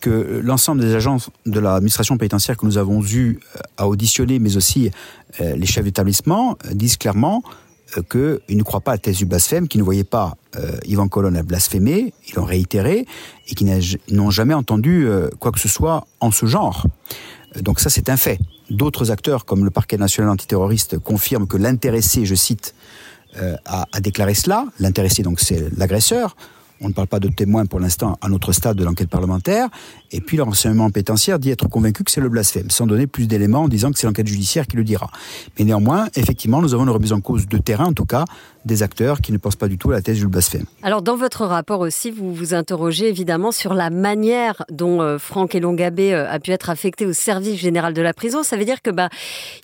que 0.00 0.40
l'ensemble 0.42 0.80
des 0.80 0.94
agents 0.94 1.18
de 1.46 1.60
l'administration 1.60 2.16
pénitentiaire 2.16 2.56
que 2.56 2.66
nous 2.66 2.78
avons 2.78 3.02
eu 3.04 3.40
à 3.76 3.88
auditionner, 3.88 4.38
mais 4.38 4.56
aussi 4.56 4.90
euh, 5.40 5.56
les 5.56 5.66
chefs 5.66 5.84
d'établissement, 5.84 6.56
euh, 6.66 6.74
disent 6.74 6.96
clairement 6.96 7.42
euh, 7.44 7.65
qu'ils 8.10 8.56
ne 8.56 8.62
croient 8.62 8.80
pas 8.80 8.92
à 8.92 8.94
la 8.94 8.98
thèse 8.98 9.18
du 9.18 9.26
blasphème, 9.26 9.68
qu'ils 9.68 9.80
ne 9.80 9.84
voyaient 9.84 10.04
pas 10.04 10.36
euh, 10.56 10.76
Yvan 10.84 11.08
Colonne 11.08 11.40
blasphémer, 11.42 12.12
ils 12.28 12.34
l'ont 12.34 12.44
réitéré, 12.44 13.06
et 13.48 13.54
qu'ils 13.54 13.98
n'ont 14.10 14.30
jamais 14.30 14.54
entendu 14.54 15.06
euh, 15.06 15.28
quoi 15.38 15.52
que 15.52 15.60
ce 15.60 15.68
soit 15.68 16.06
en 16.20 16.30
ce 16.30 16.46
genre. 16.46 16.86
Donc 17.60 17.80
ça, 17.80 17.90
c'est 17.90 18.08
un 18.10 18.16
fait. 18.16 18.38
D'autres 18.70 19.10
acteurs, 19.10 19.44
comme 19.44 19.64
le 19.64 19.70
parquet 19.70 19.96
national 19.96 20.30
antiterroriste, 20.30 20.98
confirment 20.98 21.46
que 21.46 21.56
l'intéressé, 21.56 22.26
je 22.26 22.34
cite, 22.34 22.74
euh, 23.38 23.56
a 23.66 24.00
déclaré 24.00 24.34
cela. 24.34 24.66
L'intéressé, 24.80 25.22
donc, 25.22 25.40
c'est 25.40 25.70
l'agresseur. 25.76 26.36
On 26.80 26.88
ne 26.88 26.92
parle 26.92 27.08
pas 27.08 27.20
de 27.20 27.28
témoins 27.28 27.66
pour 27.66 27.80
l'instant 27.80 28.18
à 28.20 28.28
notre 28.28 28.52
stade 28.52 28.76
de 28.76 28.84
l'enquête 28.84 29.08
parlementaire. 29.08 29.68
Et 30.12 30.20
puis 30.20 30.36
le 30.36 30.42
renseignement 30.42 30.90
pénitentiaire 30.90 31.38
dit 31.38 31.50
être 31.50 31.68
convaincu 31.68 32.04
que 32.04 32.10
c'est 32.10 32.20
le 32.20 32.28
blasphème, 32.28 32.70
sans 32.70 32.86
donner 32.86 33.06
plus 33.06 33.26
d'éléments 33.26 33.62
en 33.62 33.68
disant 33.68 33.90
que 33.90 33.98
c'est 33.98 34.06
l'enquête 34.06 34.26
judiciaire 34.26 34.66
qui 34.66 34.76
le 34.76 34.84
dira. 34.84 35.10
Mais 35.58 35.64
néanmoins, 35.64 36.08
effectivement, 36.14 36.60
nous 36.60 36.74
avons 36.74 36.84
une 36.84 36.90
remise 36.90 37.12
en 37.12 37.20
cause 37.20 37.46
de 37.48 37.58
terrain, 37.58 37.86
en 37.86 37.92
tout 37.92 38.04
cas, 38.04 38.24
des 38.66 38.82
acteurs 38.82 39.20
qui 39.20 39.32
ne 39.32 39.38
pensent 39.38 39.56
pas 39.56 39.68
du 39.68 39.78
tout 39.78 39.90
à 39.90 39.94
la 39.94 40.02
thèse 40.02 40.18
du 40.18 40.26
blasphème. 40.26 40.64
Alors 40.82 41.00
dans 41.00 41.16
votre 41.16 41.46
rapport 41.46 41.80
aussi, 41.80 42.10
vous 42.10 42.34
vous 42.34 42.52
interrogez 42.52 43.08
évidemment 43.08 43.52
sur 43.52 43.74
la 43.74 43.90
manière 43.90 44.64
dont 44.70 45.00
euh, 45.00 45.18
Franck 45.18 45.54
Elongabé 45.54 46.12
euh, 46.12 46.28
a 46.28 46.40
pu 46.40 46.50
être 46.50 46.68
affecté 46.68 47.06
au 47.06 47.12
service 47.12 47.58
général 47.58 47.94
de 47.94 48.02
la 48.02 48.12
prison. 48.12 48.42
Ça 48.42 48.56
veut 48.56 48.64
dire 48.64 48.82
que 48.82 48.90
bah, 48.90 49.08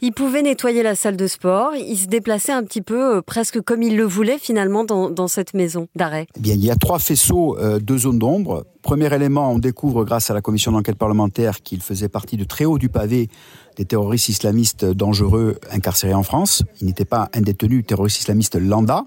il 0.01 0.13
pouvait 0.13 0.43
nettoyer 0.43 0.83
la 0.83 0.95
salle 0.95 1.17
de 1.17 1.27
sport, 1.27 1.73
il 1.75 1.97
se 1.97 2.07
déplaçait 2.07 2.53
un 2.53 2.63
petit 2.63 2.81
peu 2.81 3.17
euh, 3.17 3.23
presque 3.23 3.61
comme 3.61 3.83
il 3.83 3.97
le 3.97 4.05
voulait 4.05 4.39
finalement 4.39 4.85
dans, 4.85 5.11
dans 5.11 5.29
cette 5.29 5.53
maison 5.55 5.89
d'arrêt. 5.97 6.27
Eh 6.37 6.41
bien, 6.41 6.55
il 6.55 6.65
y 6.65 6.71
a 6.71 6.77
trois 6.77 7.01
faisceaux 7.03 7.59
euh, 7.59 7.79
de 7.79 7.99
zones 7.99 8.19
d'ombre. 8.19 8.65
Premier 8.83 9.13
élément, 9.15 9.53
on 9.53 9.59
découvre 9.59 10.05
grâce 10.05 10.31
à 10.31 10.35
la 10.35 10.41
commission 10.41 10.73
d'enquête 10.73 10.97
parlementaire 10.97 11.63
qu'il 11.63 11.81
faisait 11.83 12.09
partie 12.09 12.37
de 12.37 12.45
très 12.45 12.65
haut 12.65 12.79
du 12.79 12.89
pavé 12.89 13.29
des 13.77 13.85
terroristes 13.85 14.29
islamistes 14.29 14.85
dangereux 14.85 15.59
incarcérés 15.71 16.15
en 16.15 16.23
France. 16.23 16.63
Il 16.81 16.87
n'était 16.87 17.05
pas 17.05 17.29
un 17.35 17.41
détenu 17.41 17.85
terroriste 17.85 18.21
islamiste 18.21 18.57
lambda. 18.57 19.05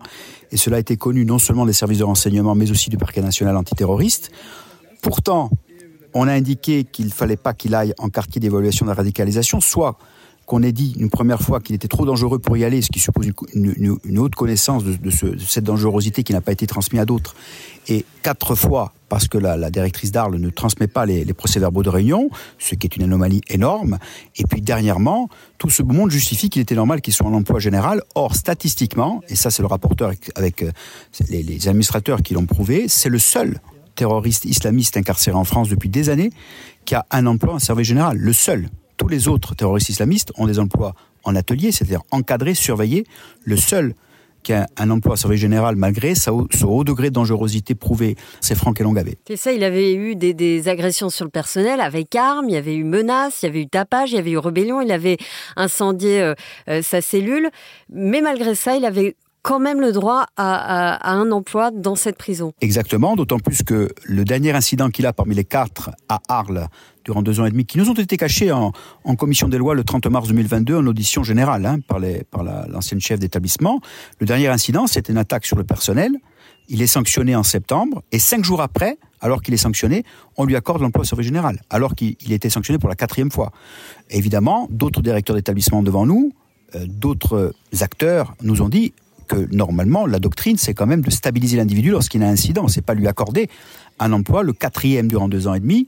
Et 0.51 0.57
cela 0.57 0.77
a 0.77 0.79
été 0.79 0.97
connu 0.97 1.25
non 1.25 1.39
seulement 1.39 1.65
des 1.65 1.73
services 1.73 1.99
de 1.99 2.03
renseignement, 2.03 2.55
mais 2.55 2.69
aussi 2.71 2.89
du 2.89 2.97
parquet 2.97 3.21
national 3.21 3.55
antiterroriste. 3.57 4.31
Pourtant, 5.01 5.49
on 6.13 6.27
a 6.27 6.33
indiqué 6.33 6.83
qu'il 6.83 7.05
ne 7.05 7.11
fallait 7.11 7.37
pas 7.37 7.53
qu'il 7.53 7.75
aille 7.75 7.93
en 7.99 8.09
quartier 8.09 8.39
d'évaluation 8.39 8.85
de 8.85 8.91
la 8.91 8.95
radicalisation, 8.95 9.61
soit 9.61 9.97
qu'on 10.45 10.61
ait 10.61 10.71
dit 10.71 10.95
une 10.99 11.09
première 11.09 11.41
fois 11.41 11.59
qu'il 11.59 11.75
était 11.75 11.87
trop 11.87 12.05
dangereux 12.05 12.39
pour 12.39 12.55
y 12.57 12.63
aller, 12.63 12.81
ce 12.81 12.89
qui 12.89 12.99
suppose 12.99 13.27
une, 13.53 14.19
haute 14.19 14.35
connaissance 14.35 14.83
de, 14.83 14.95
de, 14.95 15.09
ce, 15.09 15.25
de, 15.25 15.39
cette 15.39 15.63
dangerosité 15.63 16.23
qui 16.23 16.33
n'a 16.33 16.41
pas 16.41 16.51
été 16.51 16.67
transmise 16.67 17.01
à 17.01 17.05
d'autres, 17.05 17.35
et 17.87 18.05
quatre 18.21 18.55
fois 18.55 18.93
parce 19.09 19.27
que 19.27 19.37
la, 19.37 19.69
directrice 19.69 20.11
d'Arles 20.11 20.37
ne 20.37 20.49
transmet 20.49 20.87
pas 20.87 21.05
les, 21.05 21.25
procès-verbaux 21.33 21.83
de 21.83 21.89
réunion, 21.89 22.29
ce 22.59 22.75
qui 22.75 22.87
est 22.87 22.95
une 22.95 23.03
anomalie 23.03 23.41
énorme. 23.49 23.97
Et 24.35 24.43
puis 24.43 24.61
dernièrement, 24.61 25.29
tout 25.57 25.69
ce 25.69 25.83
monde 25.83 26.11
justifie 26.11 26.49
qu'il 26.49 26.61
était 26.61 26.75
normal 26.75 27.01
qu'il 27.01 27.13
soit 27.13 27.27
en 27.27 27.33
emploi 27.33 27.59
général. 27.59 28.01
Or, 28.15 28.35
statistiquement, 28.35 29.21
et 29.29 29.35
ça 29.35 29.51
c'est 29.51 29.61
le 29.61 29.67
rapporteur 29.67 30.11
avec, 30.35 30.63
euh, 30.63 30.71
les 31.29 31.67
administrateurs 31.67 32.21
qui 32.21 32.33
l'ont 32.33 32.45
prouvé, 32.45 32.87
c'est 32.87 33.09
le 33.09 33.19
seul 33.19 33.59
terroriste 33.95 34.45
islamiste 34.45 34.97
incarcéré 34.97 35.37
en 35.37 35.45
France 35.45 35.69
depuis 35.69 35.89
des 35.89 36.09
années 36.09 36.31
qui 36.83 36.95
a 36.95 37.05
un 37.11 37.25
emploi 37.25 37.53
en 37.53 37.59
service 37.59 37.87
général, 37.87 38.17
le 38.17 38.33
seul 38.33 38.69
tous 38.97 39.07
les 39.07 39.27
autres 39.27 39.55
terroristes 39.55 39.89
islamistes 39.89 40.31
ont 40.35 40.47
des 40.47 40.59
emplois 40.59 40.93
en 41.23 41.35
atelier, 41.35 41.71
c'est-à-dire 41.71 42.01
encadrés, 42.11 42.53
surveillés. 42.53 43.05
Le 43.43 43.57
seul 43.57 43.95
qui 44.45 44.53
a 44.53 44.67
un 44.77 44.91
emploi 44.91 45.15
à 45.15 45.17
service 45.17 45.41
général 45.41 45.75
malgré 45.75 46.13
sa 46.13 46.31
haut, 46.31 46.47
haut 46.63 46.83
degré 46.83 47.09
de 47.09 47.15
dangerosité 47.15 47.73
prouvé, 47.73 48.15
c'est 48.41 48.53
Franck 48.55 48.79
Elongavé. 48.79 49.17
C'est 49.27 49.37
ça, 49.37 49.51
il 49.51 49.63
avait 49.63 49.95
eu 49.95 50.15
des, 50.15 50.35
des, 50.35 50.69
agressions 50.69 51.09
sur 51.09 51.25
le 51.25 51.31
personnel 51.31 51.81
avec 51.81 52.15
armes, 52.15 52.47
il 52.47 52.53
y 52.53 52.57
avait 52.57 52.75
eu 52.75 52.83
menaces, 52.83 53.41
il 53.41 53.47
y 53.47 53.49
avait 53.49 53.61
eu 53.61 53.67
tapage, 53.67 54.11
il 54.11 54.15
y 54.15 54.19
avait 54.19 54.31
eu 54.31 54.37
rébellion, 54.37 54.81
il 54.81 54.91
avait 54.91 55.17
incendié 55.55 56.21
euh, 56.21 56.35
euh, 56.69 56.83
sa 56.83 57.01
cellule, 57.01 57.49
mais 57.91 58.21
malgré 58.21 58.53
ça, 58.53 58.75
il 58.75 58.85
avait 58.85 59.15
quand 59.45 59.59
même 59.59 59.79
le 59.79 59.91
droit 59.91 60.25
à, 60.37 61.11
un 61.11 61.31
emploi 61.31 61.69
dans 61.69 61.95
cette 61.95 62.17
prison. 62.17 62.53
Exactement, 62.61 63.15
d'autant 63.15 63.37
plus 63.37 63.61
que 63.61 63.89
le 64.03 64.25
dernier 64.25 64.53
incident 64.53 64.89
qu'il 64.89 65.05
a 65.05 65.13
parmi 65.13 65.35
les 65.35 65.43
quatre 65.43 65.91
à 66.09 66.19
Arles 66.27 66.67
durant 67.03 67.21
deux 67.21 67.39
ans 67.39 67.45
et 67.45 67.51
demi, 67.51 67.63
qui 67.63 67.77
nous 67.77 67.87
ont 67.91 67.93
été 67.93 68.17
cachés 68.17 68.51
en, 68.51 68.71
commission 69.19 69.47
des 69.47 69.59
lois 69.59 69.75
le 69.75 69.83
30 69.83 70.07
mars 70.07 70.29
2022 70.29 70.77
en 70.77 70.87
audition 70.87 71.21
générale 71.21 71.63
hein, 71.67 71.77
par, 71.87 71.99
les, 71.99 72.23
l'ancienne 72.69 72.99
la, 72.99 73.05
chef 73.05 73.19
d'établissement. 73.19 73.81
Le 74.19 74.25
dernier 74.25 74.47
incident, 74.47 74.87
c'était 74.87 75.13
une 75.13 75.19
attaque 75.19 75.45
sur 75.45 75.57
le 75.57 75.63
personnel. 75.63 76.13
Il 76.67 76.81
est 76.81 76.87
sanctionné 76.87 77.35
en 77.35 77.43
septembre 77.43 78.01
et 78.11 78.17
cinq 78.17 78.43
jours 78.43 78.63
après, 78.63 78.97
alors 79.21 79.43
qu'il 79.43 79.53
est 79.53 79.57
sanctionné, 79.57 80.05
on 80.37 80.45
lui 80.45 80.55
accorde 80.55 80.81
l'emploi 80.81 81.01
au 81.01 81.05
service 81.05 81.27
général, 81.27 81.61
alors 81.69 81.93
qu'il 81.93 82.31
était 82.31 82.49
sanctionné 82.49 82.79
pour 82.79 82.89
la 82.89 82.95
quatrième 82.95 83.29
fois. 83.29 83.51
Évidemment, 84.09 84.67
d'autres 84.71 85.03
directeurs 85.03 85.35
d'établissement 85.35 85.83
devant 85.83 86.07
nous, 86.07 86.33
euh, 86.73 86.87
d'autres 86.87 87.53
acteurs 87.79 88.33
nous 88.41 88.63
ont 88.63 88.69
dit 88.69 88.93
que 89.27 89.47
normalement, 89.53 90.05
la 90.05 90.19
doctrine, 90.19 90.57
c'est 90.57 90.73
quand 90.73 90.85
même 90.85 91.01
de 91.01 91.09
stabiliser 91.09 91.57
l'individu 91.57 91.91
lorsqu'il 91.91 92.23
a 92.23 92.27
un 92.27 92.31
incident. 92.31 92.67
C'est 92.67 92.85
pas 92.85 92.93
lui 92.93 93.07
accorder 93.07 93.49
un 93.99 94.11
emploi, 94.11 94.43
le 94.43 94.53
quatrième 94.53 95.07
durant 95.07 95.27
deux 95.27 95.47
ans 95.47 95.53
et 95.53 95.59
demi, 95.59 95.87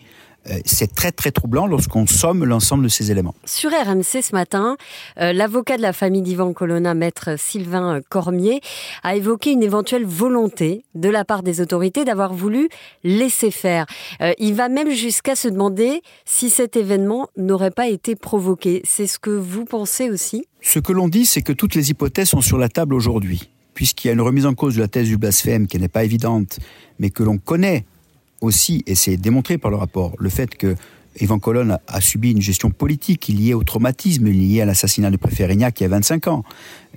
c'est 0.66 0.94
très 0.94 1.12
très 1.12 1.32
troublant 1.32 1.68
lorsqu'on 1.68 2.08
somme 2.08 2.46
l'ensemble 2.46 2.84
de 2.84 2.90
ces 2.90 3.12
éléments. 3.12 3.36
Sur 3.46 3.72
RMC 3.72 4.22
ce 4.22 4.34
matin, 4.34 4.78
euh, 5.20 5.34
l'avocat 5.34 5.78
de 5.78 5.82
la 5.82 5.94
famille 5.94 6.22
d'Ivan 6.22 6.54
Colonna, 6.54 6.94
maître 6.94 7.38
Sylvain 7.38 8.02
Cormier, 8.10 8.62
a 9.04 9.16
évoqué 9.16 9.52
une 9.52 9.64
éventuelle 9.64 10.06
volonté 10.06 10.86
de 10.96 11.10
la 11.10 11.26
part 11.26 11.44
des 11.44 11.62
autorités 11.62 12.06
d'avoir 12.06 12.34
voulu 12.34 12.70
laisser 13.04 13.52
faire. 13.52 13.86
Euh, 14.22 14.34
il 14.40 14.54
va 14.54 14.70
même 14.70 14.92
jusqu'à 14.92 15.36
se 15.36 15.48
demander 15.48 16.02
si 16.26 16.50
cet 16.50 16.76
événement 16.76 17.30
n'aurait 17.38 17.72
pas 17.72 17.88
été 17.88 18.16
provoqué. 18.16 18.82
C'est 18.86 19.08
ce 19.08 19.20
que 19.20 19.32
vous 19.32 19.66
pensez 19.66 20.10
aussi? 20.10 20.46
Ce 20.62 20.80
que 20.80 20.92
l'on 20.92 21.08
dit, 21.08 21.26
c'est 21.26 21.42
que 21.42 21.54
toutes 21.54 21.76
les 21.76 21.92
hypothèses 21.92 22.30
sont 22.30 22.42
sur 22.42 22.58
la 22.58 22.70
table 22.70 22.94
aujourd'hui, 22.94 23.50
puisqu'il 23.74 24.08
y 24.08 24.10
a 24.10 24.14
une 24.14 24.22
remise 24.22 24.46
en 24.46 24.54
cause 24.54 24.76
de 24.76 24.82
la 24.82 24.88
thèse 24.88 25.08
du 25.08 25.18
blasphème 25.18 25.68
qui 25.68 25.80
n'est 25.80 25.88
pas 25.88 26.04
évidente, 26.04 26.60
mais 27.00 27.10
que 27.10 27.24
l'on 27.24 27.38
connaît 27.38 27.86
aussi, 28.42 28.84
et 28.88 28.96
c'est 28.96 29.18
démontré 29.18 29.58
par 29.58 29.72
le 29.72 29.78
rapport, 29.78 30.14
le 30.20 30.30
fait 30.30 30.56
que 30.56 30.76
Yvan 31.20 31.40
Colonne 31.40 31.80
a, 31.88 32.02
subi 32.02 32.32
une 32.32 32.42
gestion 32.42 32.70
politique 32.70 33.28
liée 33.28 33.54
au 33.54 33.64
traumatisme, 33.64 34.28
liée 34.28 34.62
à 34.62 34.66
l'assassinat 34.66 35.10
du 35.10 35.18
préfet 35.18 35.46
Rignac 35.46 35.80
il 35.80 35.84
y 35.84 35.86
a 35.86 35.90
25 35.90 36.28
ans, 36.28 36.44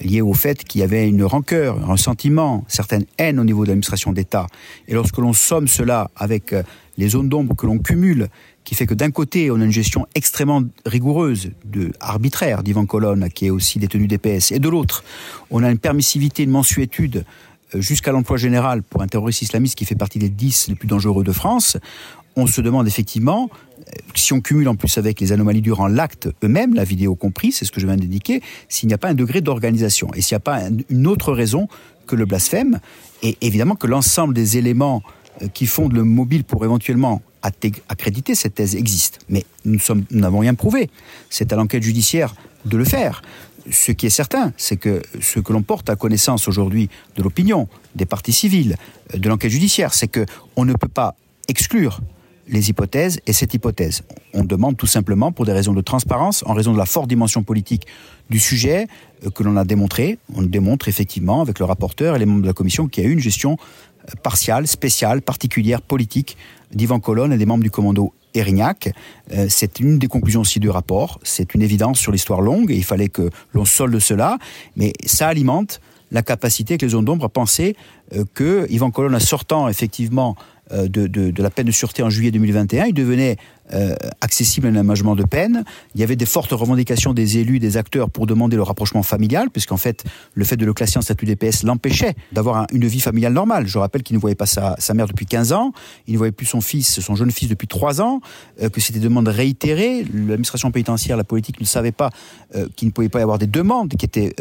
liée 0.01 0.21
au 0.21 0.35
fait 0.35 0.65
qu'il 0.65 0.81
y 0.81 0.85
avait 0.85 1.09
une 1.09 1.25
rancœur, 1.25 1.91
un 1.91 1.97
sentiment, 1.97 2.65
certaine 2.69 3.05
haine 3.19 3.39
au 3.39 3.45
niveau 3.45 3.65
de 3.65 3.69
l'administration 3.69 4.13
d'État. 4.13 4.47
Et 4.89 4.95
lorsque 4.95 5.19
l'on 5.19 5.33
somme 5.33 5.69
cela 5.69 6.11
avec 6.17 6.53
euh, 6.53 6.63
les 6.99 7.09
zones 7.09 7.29
d'ombre 7.29 7.55
que 7.57 7.67
l'on 7.67 7.79
cumule, 7.79 8.29
qui 8.65 8.75
fait 8.75 8.87
que 8.87 8.95
d'un 8.95 9.11
côté, 9.11 9.51
on 9.51 9.61
a 9.61 9.65
une 9.65 9.73
gestion 9.73 10.07
extrêmement 10.15 10.63
rigoureuse, 10.85 11.51
arbitraire 11.99 12.63
d'Yvan 12.63 12.85
Colonne, 12.85 13.29
qui 13.31 13.47
est 13.47 13.51
aussi 13.51 13.79
détenu 13.79 14.07
DPS, 14.07 14.53
et 14.53 14.59
de 14.59 14.69
l'autre, 14.69 15.03
on 15.51 15.63
a 15.65 15.71
une 15.71 15.79
permissivité, 15.79 16.43
une 16.43 16.51
mensuétude 16.51 17.25
jusqu'à 17.75 18.13
l'emploi 18.13 18.37
général 18.37 18.83
pour 18.83 19.03
un 19.03 19.07
terroriste 19.07 19.43
islamiste 19.43 19.77
qui 19.77 19.85
fait 19.85 19.95
partie 19.95 20.19
des 20.19 20.29
10 20.29 20.69
les 20.69 20.75
plus 20.75 20.89
dangereux 20.89 21.25
de 21.25 21.33
France, 21.33 21.77
on 22.37 22.47
se 22.47 22.61
demande 22.61 22.87
effectivement, 22.87 23.51
si 24.15 24.33
on 24.33 24.41
cumule 24.41 24.69
en 24.69 24.77
plus 24.77 24.99
avec 24.99 25.21
les 25.21 25.33
anomalies 25.33 25.63
durant 25.63 25.89
l'acte 25.89 26.29
eux-mêmes, 26.45 26.75
la 26.75 26.85
vidéo 26.85 27.15
compris, 27.15 27.53
c'est 27.53 27.65
ce 27.65 27.73
que 27.73 27.81
je 27.81 27.87
viens 27.87 27.97
d'indiquer, 27.97 28.43
s'il 28.69 28.87
n'y 28.89 28.95
a 28.95 28.99
pas 28.99 29.09
un 29.09 29.15
degré 29.15 29.41
d'organisation 29.41 30.09
et 30.15 30.21
s'il 30.21 30.35
n'y 30.35 30.39
a 30.39 30.41
pas 30.41 30.61
une 30.89 31.07
autre 31.07 31.33
raison 31.33 31.69
que 32.07 32.17
le 32.17 32.25
blasphème, 32.25 32.81
et 33.23 33.37
évidemment 33.41 33.75
que 33.75 33.87
l'ensemble 33.87 34.35
des 34.35 34.59
éléments 34.59 35.03
qui 35.55 35.67
fondent 35.67 35.93
le 35.93 36.05
mobile 36.05 36.45
pour 36.45 36.65
éventuellement 36.65 37.23
accréditer 37.89 38.35
cette 38.35 38.57
thèse 38.57 38.77
existe. 38.77 39.21
Mais 39.29 39.45
nous 39.65 39.79
n'avons 40.11 40.41
rien 40.41 40.55
prouvé. 40.55 40.91
C'est 41.31 41.53
à 41.53 41.57
l'enquête 41.57 41.83
judiciaire 41.83 42.35
de 42.67 42.77
le 42.77 42.85
faire 42.85 43.23
ce 43.71 43.93
qui 43.93 44.07
est 44.07 44.11
certain, 44.11 44.53
c'est 44.57 44.77
que 44.77 45.03
ce 45.21 45.41
que 45.41 45.53
l'on 45.53 45.63
porte 45.63 45.91
à 45.91 45.97
connaissance 45.97 46.49
aujourd'hui 46.49 46.89
de 47.17 47.23
l'opinion, 47.23 47.69
des 47.95 48.07
partis 48.07 48.33
civils, 48.33 48.77
de 49.15 49.29
l'enquête 49.29 49.51
judiciaire, 49.51 49.95
c'est 49.95 50.09
que 50.09 50.25
on 50.57 50.65
ne 50.65 50.73
peut 50.75 50.89
pas 50.89 51.15
exclure 51.49 52.01
les 52.49 52.69
hypothèses 52.69 53.21
et 53.27 53.33
cette 53.33 53.55
hypothèse. 53.55 54.03
On 54.35 54.45
demande 54.45 54.77
tout 54.77 54.87
simplement, 54.87 55.33
pour 55.33 55.47
des 55.47 55.53
raisons 55.53 55.73
de 55.73 55.81
transparence, 55.81 56.43
en 56.47 56.53
raison 56.53 56.73
de 56.73 56.79
la 56.79 56.87
forte 56.87 57.09
dimension 57.09 57.43
politique 57.43 57.87
du 58.29 58.39
sujet 58.39 58.89
euh, 59.25 59.31
que 59.31 59.43
l'on 59.43 59.57
a 59.57 59.65
démontré, 59.65 60.19
on 60.35 60.43
démontre 60.43 60.89
effectivement 60.89 61.41
avec 61.41 61.59
le 61.59 61.65
rapporteur 61.65 62.17
et 62.17 62.19
les 62.19 62.27
membres 62.27 62.43
de 62.43 62.47
la 62.47 62.53
commission 62.53 62.89
qu'il 62.89 63.05
y 63.05 63.07
a 63.07 63.11
eu 63.11 63.13
une 63.13 63.21
gestion 63.21 63.57
euh, 63.57 64.13
partiale, 64.23 64.67
spéciale, 64.67 65.23
particulière, 65.23 65.81
politique 65.81 66.37
d'Ivan 66.73 67.01
Colonne 67.01 67.33
et 67.33 67.39
des 67.39 67.47
membres 67.47 67.63
du 67.63 67.71
commando 67.71 68.13
Erignac. 68.35 68.93
Euh, 69.33 69.47
c'est 69.49 69.81
une 69.81 69.99
des 69.99 70.07
conclusions 70.07 70.41
aussi 70.41 70.61
du 70.61 70.71
rapport. 70.71 71.19
C'est 71.23 71.55
une 71.55 71.63
évidence 71.63 71.99
sur 71.99 72.13
l'histoire 72.13 72.41
longue 72.41 72.71
et 72.71 72.77
il 72.77 72.85
fallait 72.85 73.09
que 73.09 73.31
l'on 73.53 73.65
solde 73.65 73.99
cela. 73.99 74.39
Mais 74.77 74.93
ça 75.05 75.29
alimente 75.29 75.81
la 76.11 76.23
capacité 76.23 76.77
que 76.77 76.85
les 76.85 76.93
zones 76.93 77.05
d'ombre 77.05 77.27
à 77.27 77.29
penser 77.29 77.77
que 78.35 78.67
Ivan 78.69 78.91
Colonne, 78.91 79.21
sortant 79.21 79.69
effectivement 79.69 80.35
de, 80.73 81.07
de, 81.07 81.41
la 81.41 81.51
peine 81.51 81.67
de 81.67 81.71
sûreté 81.71 82.03
en 82.03 82.11
juillet 82.11 82.33
2021, 82.33 82.87
il 82.87 82.95
devenait 82.95 83.37
euh, 83.73 83.95
accessible 84.21 84.67
à 84.67 84.71
un 84.71 84.77
aménagement 84.77 85.15
de 85.15 85.23
peine. 85.23 85.65
Il 85.95 86.01
y 86.01 86.05
avait 86.05 86.17
des 86.17 86.27
fortes 86.27 86.51
revendications 86.51 87.15
des 87.15 87.39
élus, 87.39 87.61
des 87.61 87.77
acteurs 87.77 88.11
pour 88.11 88.27
demander 88.27 88.57
le 88.57 88.65
rapprochement 88.65 89.05
familial, 89.05 89.49
puisqu'en 89.49 89.77
fait, 89.77 90.03
le 90.35 90.45
fait 90.45 90.57
de 90.57 90.67
le 90.67 90.73
classer 90.73 90.99
en 90.99 91.03
statut 91.03 91.25
DPS 91.25 91.63
l'empêchait 91.63 92.17
d'avoir 92.33 92.67
une 92.73 92.87
vie 92.87 92.99
familiale 92.99 93.33
normale. 93.33 93.69
Je 93.69 93.79
rappelle 93.79 94.03
qu'il 94.03 94.17
ne 94.17 94.21
voyait 94.21 94.35
pas 94.35 94.47
sa, 94.47 94.75
sa, 94.79 94.93
mère 94.93 95.07
depuis 95.07 95.25
15 95.25 95.53
ans, 95.53 95.73
il 96.09 96.15
ne 96.15 96.19
voyait 96.19 96.33
plus 96.33 96.47
son 96.47 96.61
fils, 96.61 96.99
son 96.99 97.15
jeune 97.15 97.31
fils 97.31 97.49
depuis 97.49 97.69
3 97.69 98.03
ans, 98.03 98.21
euh, 98.61 98.69
que 98.69 98.81
c'était 98.81 98.99
des 98.99 99.05
demandes 99.05 99.29
réitérées. 99.29 100.05
L'administration 100.13 100.73
pénitentiaire, 100.73 101.17
la 101.17 101.25
politique 101.25 101.61
ne 101.61 101.67
savait 101.67 101.93
pas 101.93 102.11
euh, 102.57 102.67
qu'il 102.75 102.89
ne 102.89 102.93
pouvait 102.93 103.09
pas 103.09 103.21
y 103.21 103.23
avoir 103.23 103.39
des 103.39 103.47
demandes 103.47 103.91
qui 103.91 104.05
étaient 104.05 104.35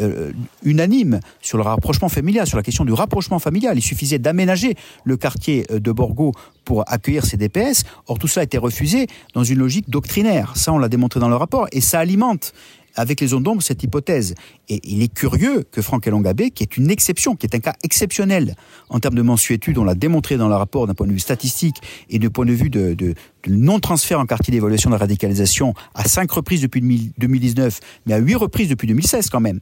unanimes 0.64 1.20
sur 1.40 1.56
le 1.56 1.62
rapprochement 1.62 2.08
familial, 2.08 2.46
sur 2.46 2.56
la 2.56 2.62
question 2.64 2.84
du 2.84 2.92
rapprochement 2.92 3.38
familial. 3.38 3.78
Il 3.78 3.82
suffisait 3.82 4.18
d'aménager 4.18 4.74
le 5.04 5.16
quartier 5.16 5.66
de 5.70 5.92
Borgo 5.92 6.32
pour 6.70 6.84
accueillir 6.86 7.26
ces 7.26 7.36
DPS. 7.36 7.82
Or, 8.06 8.20
tout 8.20 8.28
cela 8.28 8.42
a 8.42 8.44
été 8.44 8.56
refusé 8.56 9.08
dans 9.34 9.42
une 9.42 9.58
logique 9.58 9.90
doctrinaire. 9.90 10.52
Ça, 10.54 10.72
on 10.72 10.78
l'a 10.78 10.88
démontré 10.88 11.18
dans 11.18 11.28
le 11.28 11.34
rapport. 11.34 11.66
Et 11.72 11.80
ça 11.80 11.98
alimente 11.98 12.52
avec 12.94 13.20
les 13.20 13.26
zones 13.26 13.42
d'ombre 13.42 13.60
cette 13.60 13.82
hypothèse. 13.82 14.36
Et 14.68 14.80
il 14.84 15.02
est 15.02 15.12
curieux 15.12 15.64
que 15.72 15.82
Franck 15.82 16.06
Elongabé, 16.06 16.52
qui 16.52 16.62
est 16.62 16.76
une 16.76 16.88
exception, 16.88 17.34
qui 17.34 17.46
est 17.46 17.56
un 17.56 17.58
cas 17.58 17.74
exceptionnel 17.82 18.54
en 18.88 19.00
termes 19.00 19.16
de 19.16 19.22
mensuétude, 19.22 19.78
on 19.78 19.84
l'a 19.84 19.96
démontré 19.96 20.36
dans 20.36 20.46
le 20.46 20.54
rapport 20.54 20.86
d'un 20.86 20.94
point 20.94 21.08
de 21.08 21.12
vue 21.12 21.18
statistique 21.18 21.78
et 22.08 22.20
du 22.20 22.30
point 22.30 22.46
de 22.46 22.52
vue 22.52 22.70
de, 22.70 22.94
de 22.94 23.14
non-transfert 23.48 24.20
en 24.20 24.26
quartier 24.26 24.52
d'évaluation 24.52 24.90
de 24.90 24.94
la 24.94 25.00
radicalisation 25.00 25.74
à 25.96 26.04
cinq 26.04 26.30
reprises 26.30 26.62
depuis 26.62 27.12
2019, 27.18 27.80
mais 28.06 28.12
à 28.12 28.18
huit 28.18 28.36
reprises 28.36 28.68
depuis 28.68 28.86
2016 28.86 29.28
quand 29.28 29.40
même. 29.40 29.58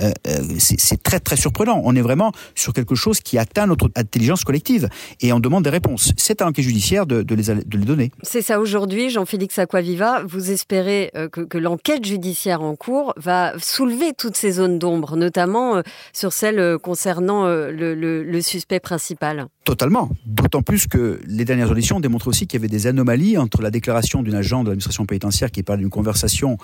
Euh, 0.00 0.12
euh, 0.26 0.42
c'est 0.58 1.02
très 1.02 1.20
très 1.20 1.36
surprenant. 1.36 1.80
On 1.84 1.96
est 1.96 2.00
vraiment 2.00 2.32
sur 2.54 2.72
quelque 2.72 2.94
chose 2.94 3.20
qui 3.20 3.38
atteint 3.38 3.66
notre 3.66 3.90
intelligence 3.96 4.44
collective 4.44 4.88
et 5.20 5.32
on 5.32 5.40
demande 5.40 5.64
des 5.64 5.70
réponses. 5.70 6.12
C'est 6.16 6.42
à 6.42 6.44
l'enquête 6.44 6.64
judiciaire 6.64 7.06
de, 7.06 7.24
les, 7.34 7.42
de, 7.44 7.78
les, 7.78 7.84
donner. 7.84 8.10
C'est 8.22 8.42
ça 8.42 8.60
aujourd'hui, 8.60 9.10
Jean-Félix 9.10 9.58
Aquaviva. 9.58 10.22
Vous 10.24 10.50
espérez 10.50 11.10
euh, 11.16 11.28
que, 11.28 11.56
l'enquête 11.56 12.04
judiciaire 12.04 12.62
en 12.62 12.76
cours 12.76 13.14
va 13.16 13.54
soulever 13.58 14.12
toutes 14.16 14.36
ces 14.36 14.52
zones 14.52 14.78
d'ombre, 14.78 15.16
notamment 15.16 15.82
sur 16.12 16.32
celles 16.32 16.78
concernant 16.78 17.46
le, 17.46 18.40
suspect 18.42 18.80
principal 18.80 19.46
Totalement. 19.64 20.10
D'autant 20.26 20.62
plus 20.62 20.86
que 20.86 21.18
les 21.26 21.44
dernières 21.44 21.70
auditions 21.70 21.98
démontrent 21.98 22.28
aussi 22.28 22.46
qu'il 22.46 22.60
y 22.60 22.62
avait 22.62 22.68
des 22.68 22.86
anomalies 22.86 23.38
entre 23.38 23.62
la 23.62 23.70
déclaration 23.70 24.22
d'une 24.22 24.34
agent 24.34 24.62
de 24.62 24.68
l'administration 24.68 25.06
pénitentiaire 25.06 25.50
qui 25.50 25.62
parle 25.62 25.80
d'une 25.80 25.90
conversation 25.90 26.58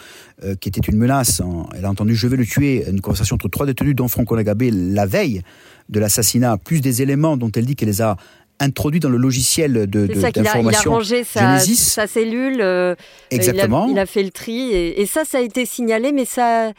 qui 0.61 0.69
était 0.69 0.81
une 0.81 0.99
menace. 0.99 1.43
Elle 1.75 1.85
a 1.85 1.91
entendu 1.91 2.15
je 2.15 2.27
vais 2.29 2.37
le 2.37 2.47
tuer 2.47 2.85
une 2.89 3.01
conversation 3.03 3.35
entre 3.35 3.49
trois 3.49 3.67
détenus, 3.67 3.95
dont 3.95 4.09
Franco 4.09 4.35
Lagabé, 4.35 4.71
la 4.71 5.07
veille 5.07 5.43
de 5.89 6.01
l'assassinat, 6.01 6.57
plus 6.57 6.81
des 6.81 7.03
éléments 7.03 7.37
dont 7.37 7.51
elle 7.55 7.67
dit 7.67 7.77
qu'elle 7.77 7.89
les 7.89 8.03
a 8.03 8.17
introduits 8.61 9.01
dans 9.01 9.09
le 9.09 9.19
logiciel 9.19 9.87
de, 9.87 10.07
d'information. 10.07 10.91
Il, 10.91 10.95
a 10.95 10.97
rangé 10.97 11.25
sa, 11.25 11.59
sa 11.59 12.07
cellule. 12.07 12.61
Euh, 12.61 12.95
Exactement. 13.31 13.89
Il 13.91 13.99
a, 13.99 14.07
fait 14.07 14.23
le 14.23 14.31
tri. 14.31 14.73
Et, 14.73 15.07
ça, 15.07 15.25
ça 15.25 15.39
a 15.39 15.41
été 15.41 15.67
signalé, 15.67 16.13
mais 16.13 16.25
ça, 16.25 16.73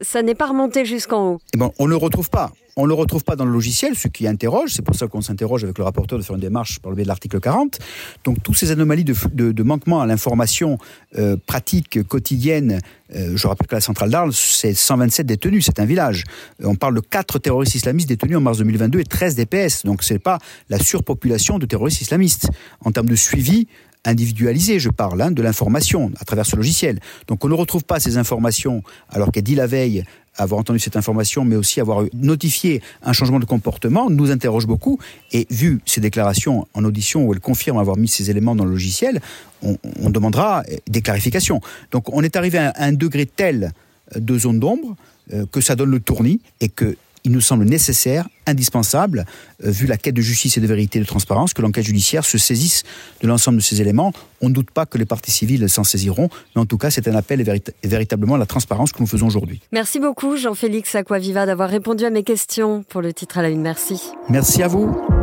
ça 0.00 0.22
n'est 0.22 0.34
pas 0.34 0.46
remonté 0.46 0.84
jusqu'en 0.84 1.32
haut. 1.32 1.40
Eh 1.54 1.58
bon, 1.58 1.72
on 1.78 1.84
ne 1.84 1.90
le 1.90 1.96
retrouve 1.96 2.30
pas. 2.30 2.52
On 2.76 2.84
ne 2.84 2.88
le 2.88 2.94
retrouve 2.94 3.22
pas 3.22 3.36
dans 3.36 3.44
le 3.44 3.52
logiciel, 3.52 3.96
ce 3.96 4.08
qui 4.08 4.26
interroge. 4.26 4.70
C'est 4.72 4.82
pour 4.82 4.94
ça 4.94 5.06
qu'on 5.06 5.20
s'interroge 5.20 5.62
avec 5.62 5.76
le 5.76 5.84
rapporteur 5.84 6.18
de 6.18 6.24
faire 6.24 6.36
une 6.36 6.40
démarche 6.40 6.78
par 6.78 6.90
le 6.90 6.96
biais 6.96 7.02
de 7.02 7.08
l'article 7.08 7.38
40. 7.38 7.78
Donc, 8.24 8.42
toutes 8.42 8.56
ces 8.56 8.70
anomalies 8.70 9.04
de, 9.04 9.62
manquement 9.62 10.00
à 10.00 10.06
l'information 10.06 10.78
euh, 11.18 11.36
pratique 11.46 12.02
quotidienne, 12.04 12.80
euh, 13.14 13.36
je 13.36 13.46
rappelle 13.46 13.66
que 13.66 13.74
la 13.74 13.82
centrale 13.82 14.10
d'Arles, 14.10 14.32
c'est 14.32 14.72
127 14.72 15.26
détenus, 15.26 15.66
c'est 15.66 15.80
un 15.80 15.84
village. 15.84 16.24
Euh, 16.62 16.66
on 16.68 16.76
parle 16.76 16.94
de 16.94 17.00
4 17.00 17.38
terroristes 17.40 17.74
islamistes 17.74 18.08
détenus 18.08 18.38
en 18.38 18.40
mars 18.40 18.58
2022 18.58 19.00
et 19.00 19.04
13 19.04 19.34
DPS. 19.34 19.84
Donc, 19.84 20.02
c'est 20.02 20.18
pas 20.18 20.38
la 20.70 20.78
surpopulation 20.78 21.58
de 21.58 21.66
terroristes 21.66 22.00
islamistes. 22.00 22.48
En 22.82 22.90
termes 22.90 23.08
de 23.08 23.16
suivi, 23.16 23.66
individualisé, 24.04 24.78
je 24.78 24.88
parle, 24.88 25.20
hein, 25.22 25.30
de 25.30 25.42
l'information 25.42 26.10
à 26.18 26.24
travers 26.24 26.46
ce 26.46 26.56
logiciel. 26.56 27.00
Donc 27.28 27.44
on 27.44 27.48
ne 27.48 27.54
retrouve 27.54 27.84
pas 27.84 28.00
ces 28.00 28.16
informations 28.16 28.82
alors 29.10 29.30
qu'elle 29.30 29.44
dit 29.44 29.54
la 29.54 29.66
veille 29.66 30.04
avoir 30.36 30.60
entendu 30.60 30.78
cette 30.78 30.96
information, 30.96 31.44
mais 31.44 31.56
aussi 31.56 31.80
avoir 31.80 32.04
notifié 32.14 32.82
un 33.02 33.12
changement 33.12 33.38
de 33.38 33.44
comportement, 33.44 34.08
nous 34.08 34.30
interroge 34.30 34.66
beaucoup. 34.66 34.98
Et 35.32 35.46
vu 35.50 35.80
ces 35.84 36.00
déclarations 36.00 36.66
en 36.74 36.84
audition 36.84 37.26
où 37.26 37.34
elle 37.34 37.40
confirme 37.40 37.78
avoir 37.78 37.96
mis 37.96 38.08
ces 38.08 38.30
éléments 38.30 38.54
dans 38.54 38.64
le 38.64 38.70
logiciel, 38.70 39.20
on, 39.62 39.76
demandera 40.10 40.64
des 40.88 41.02
clarifications. 41.02 41.60
Donc 41.90 42.12
on 42.14 42.22
est 42.22 42.36
arrivé 42.36 42.58
à 42.58 42.72
un 42.76 42.92
degré 42.92 43.26
tel 43.26 43.72
de 44.16 44.38
zone 44.38 44.58
d'ombre 44.58 44.96
euh, 45.32 45.46
que 45.50 45.60
ça 45.60 45.76
donne 45.76 45.90
le 45.90 46.00
tournis 46.00 46.40
et 46.60 46.68
que 46.68 46.96
il 47.24 47.32
nous 47.32 47.40
semble 47.40 47.64
nécessaire, 47.64 48.28
indispensable, 48.46 49.24
euh, 49.64 49.70
vu 49.70 49.86
la 49.86 49.96
quête 49.96 50.14
de 50.14 50.22
justice 50.22 50.56
et 50.56 50.60
de 50.60 50.66
vérité 50.66 50.98
et 50.98 51.02
de 51.02 51.06
transparence, 51.06 51.54
que 51.54 51.62
l'enquête 51.62 51.84
judiciaire 51.84 52.24
se 52.24 52.38
saisisse 52.38 52.82
de 53.20 53.28
l'ensemble 53.28 53.58
de 53.58 53.62
ces 53.62 53.80
éléments. 53.80 54.12
On 54.40 54.48
ne 54.48 54.54
doute 54.54 54.70
pas 54.70 54.86
que 54.86 54.98
les 54.98 55.06
parties 55.06 55.30
civiles 55.30 55.68
s'en 55.68 55.84
saisiront, 55.84 56.28
mais 56.54 56.62
en 56.62 56.66
tout 56.66 56.78
cas, 56.78 56.90
c'est 56.90 57.06
un 57.08 57.14
appel 57.14 57.40
et, 57.40 57.62
véritablement 57.86 58.36
la 58.36 58.46
transparence 58.46 58.92
que 58.92 59.00
nous 59.00 59.06
faisons 59.06 59.26
aujourd'hui. 59.26 59.60
Merci 59.72 60.00
beaucoup, 60.00 60.36
Jean-Félix 60.36 60.94
Aquaviva, 60.94 61.46
d'avoir 61.46 61.68
répondu 61.70 62.04
à 62.04 62.10
mes 62.10 62.24
questions 62.24 62.84
pour 62.88 63.00
le 63.02 63.12
titre 63.12 63.38
à 63.38 63.42
la 63.42 63.50
une. 63.50 63.62
Merci. 63.62 64.00
Merci 64.28 64.62
à 64.62 64.68
vous. 64.68 65.21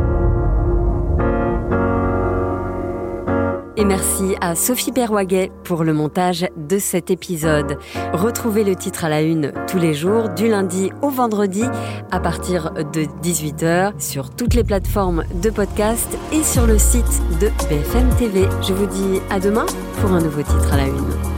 Et 3.80 3.86
merci 3.86 4.36
à 4.42 4.56
Sophie 4.56 4.92
Perwaguet 4.92 5.54
pour 5.64 5.86
le 5.86 5.94
montage 5.94 6.46
de 6.58 6.80
cet 6.80 7.12
épisode. 7.12 7.78
Retrouvez 8.12 8.66
le 8.66 8.76
titre 8.76 9.06
à 9.06 9.10
la 9.10 9.22
une 9.22 9.54
tous 9.70 9.78
les 9.78 9.94
jours, 9.94 10.28
du 10.28 10.50
lundi 10.50 10.92
au 11.02 11.10
vendredi, 11.10 11.64
à 12.12 12.20
partir 12.20 12.72
de 12.74 13.06
18h, 13.24 13.94
sur 13.98 14.32
toutes 14.32 14.54
les 14.54 14.66
plateformes 14.66 15.24
de 15.42 15.50
podcast 15.50 16.18
et 16.34 16.44
sur 16.44 16.68
le 16.68 16.78
site 16.78 17.22
de 17.40 17.48
BFM 17.70 18.10
TV. 18.18 18.50
Je 18.68 18.74
vous 18.74 18.86
dis 18.86 19.22
à 19.30 19.40
demain 19.40 19.66
pour 20.02 20.12
un 20.12 20.20
nouveau 20.20 20.42
titre 20.42 20.74
à 20.74 20.78
la 20.78 20.88
une. 20.88 21.29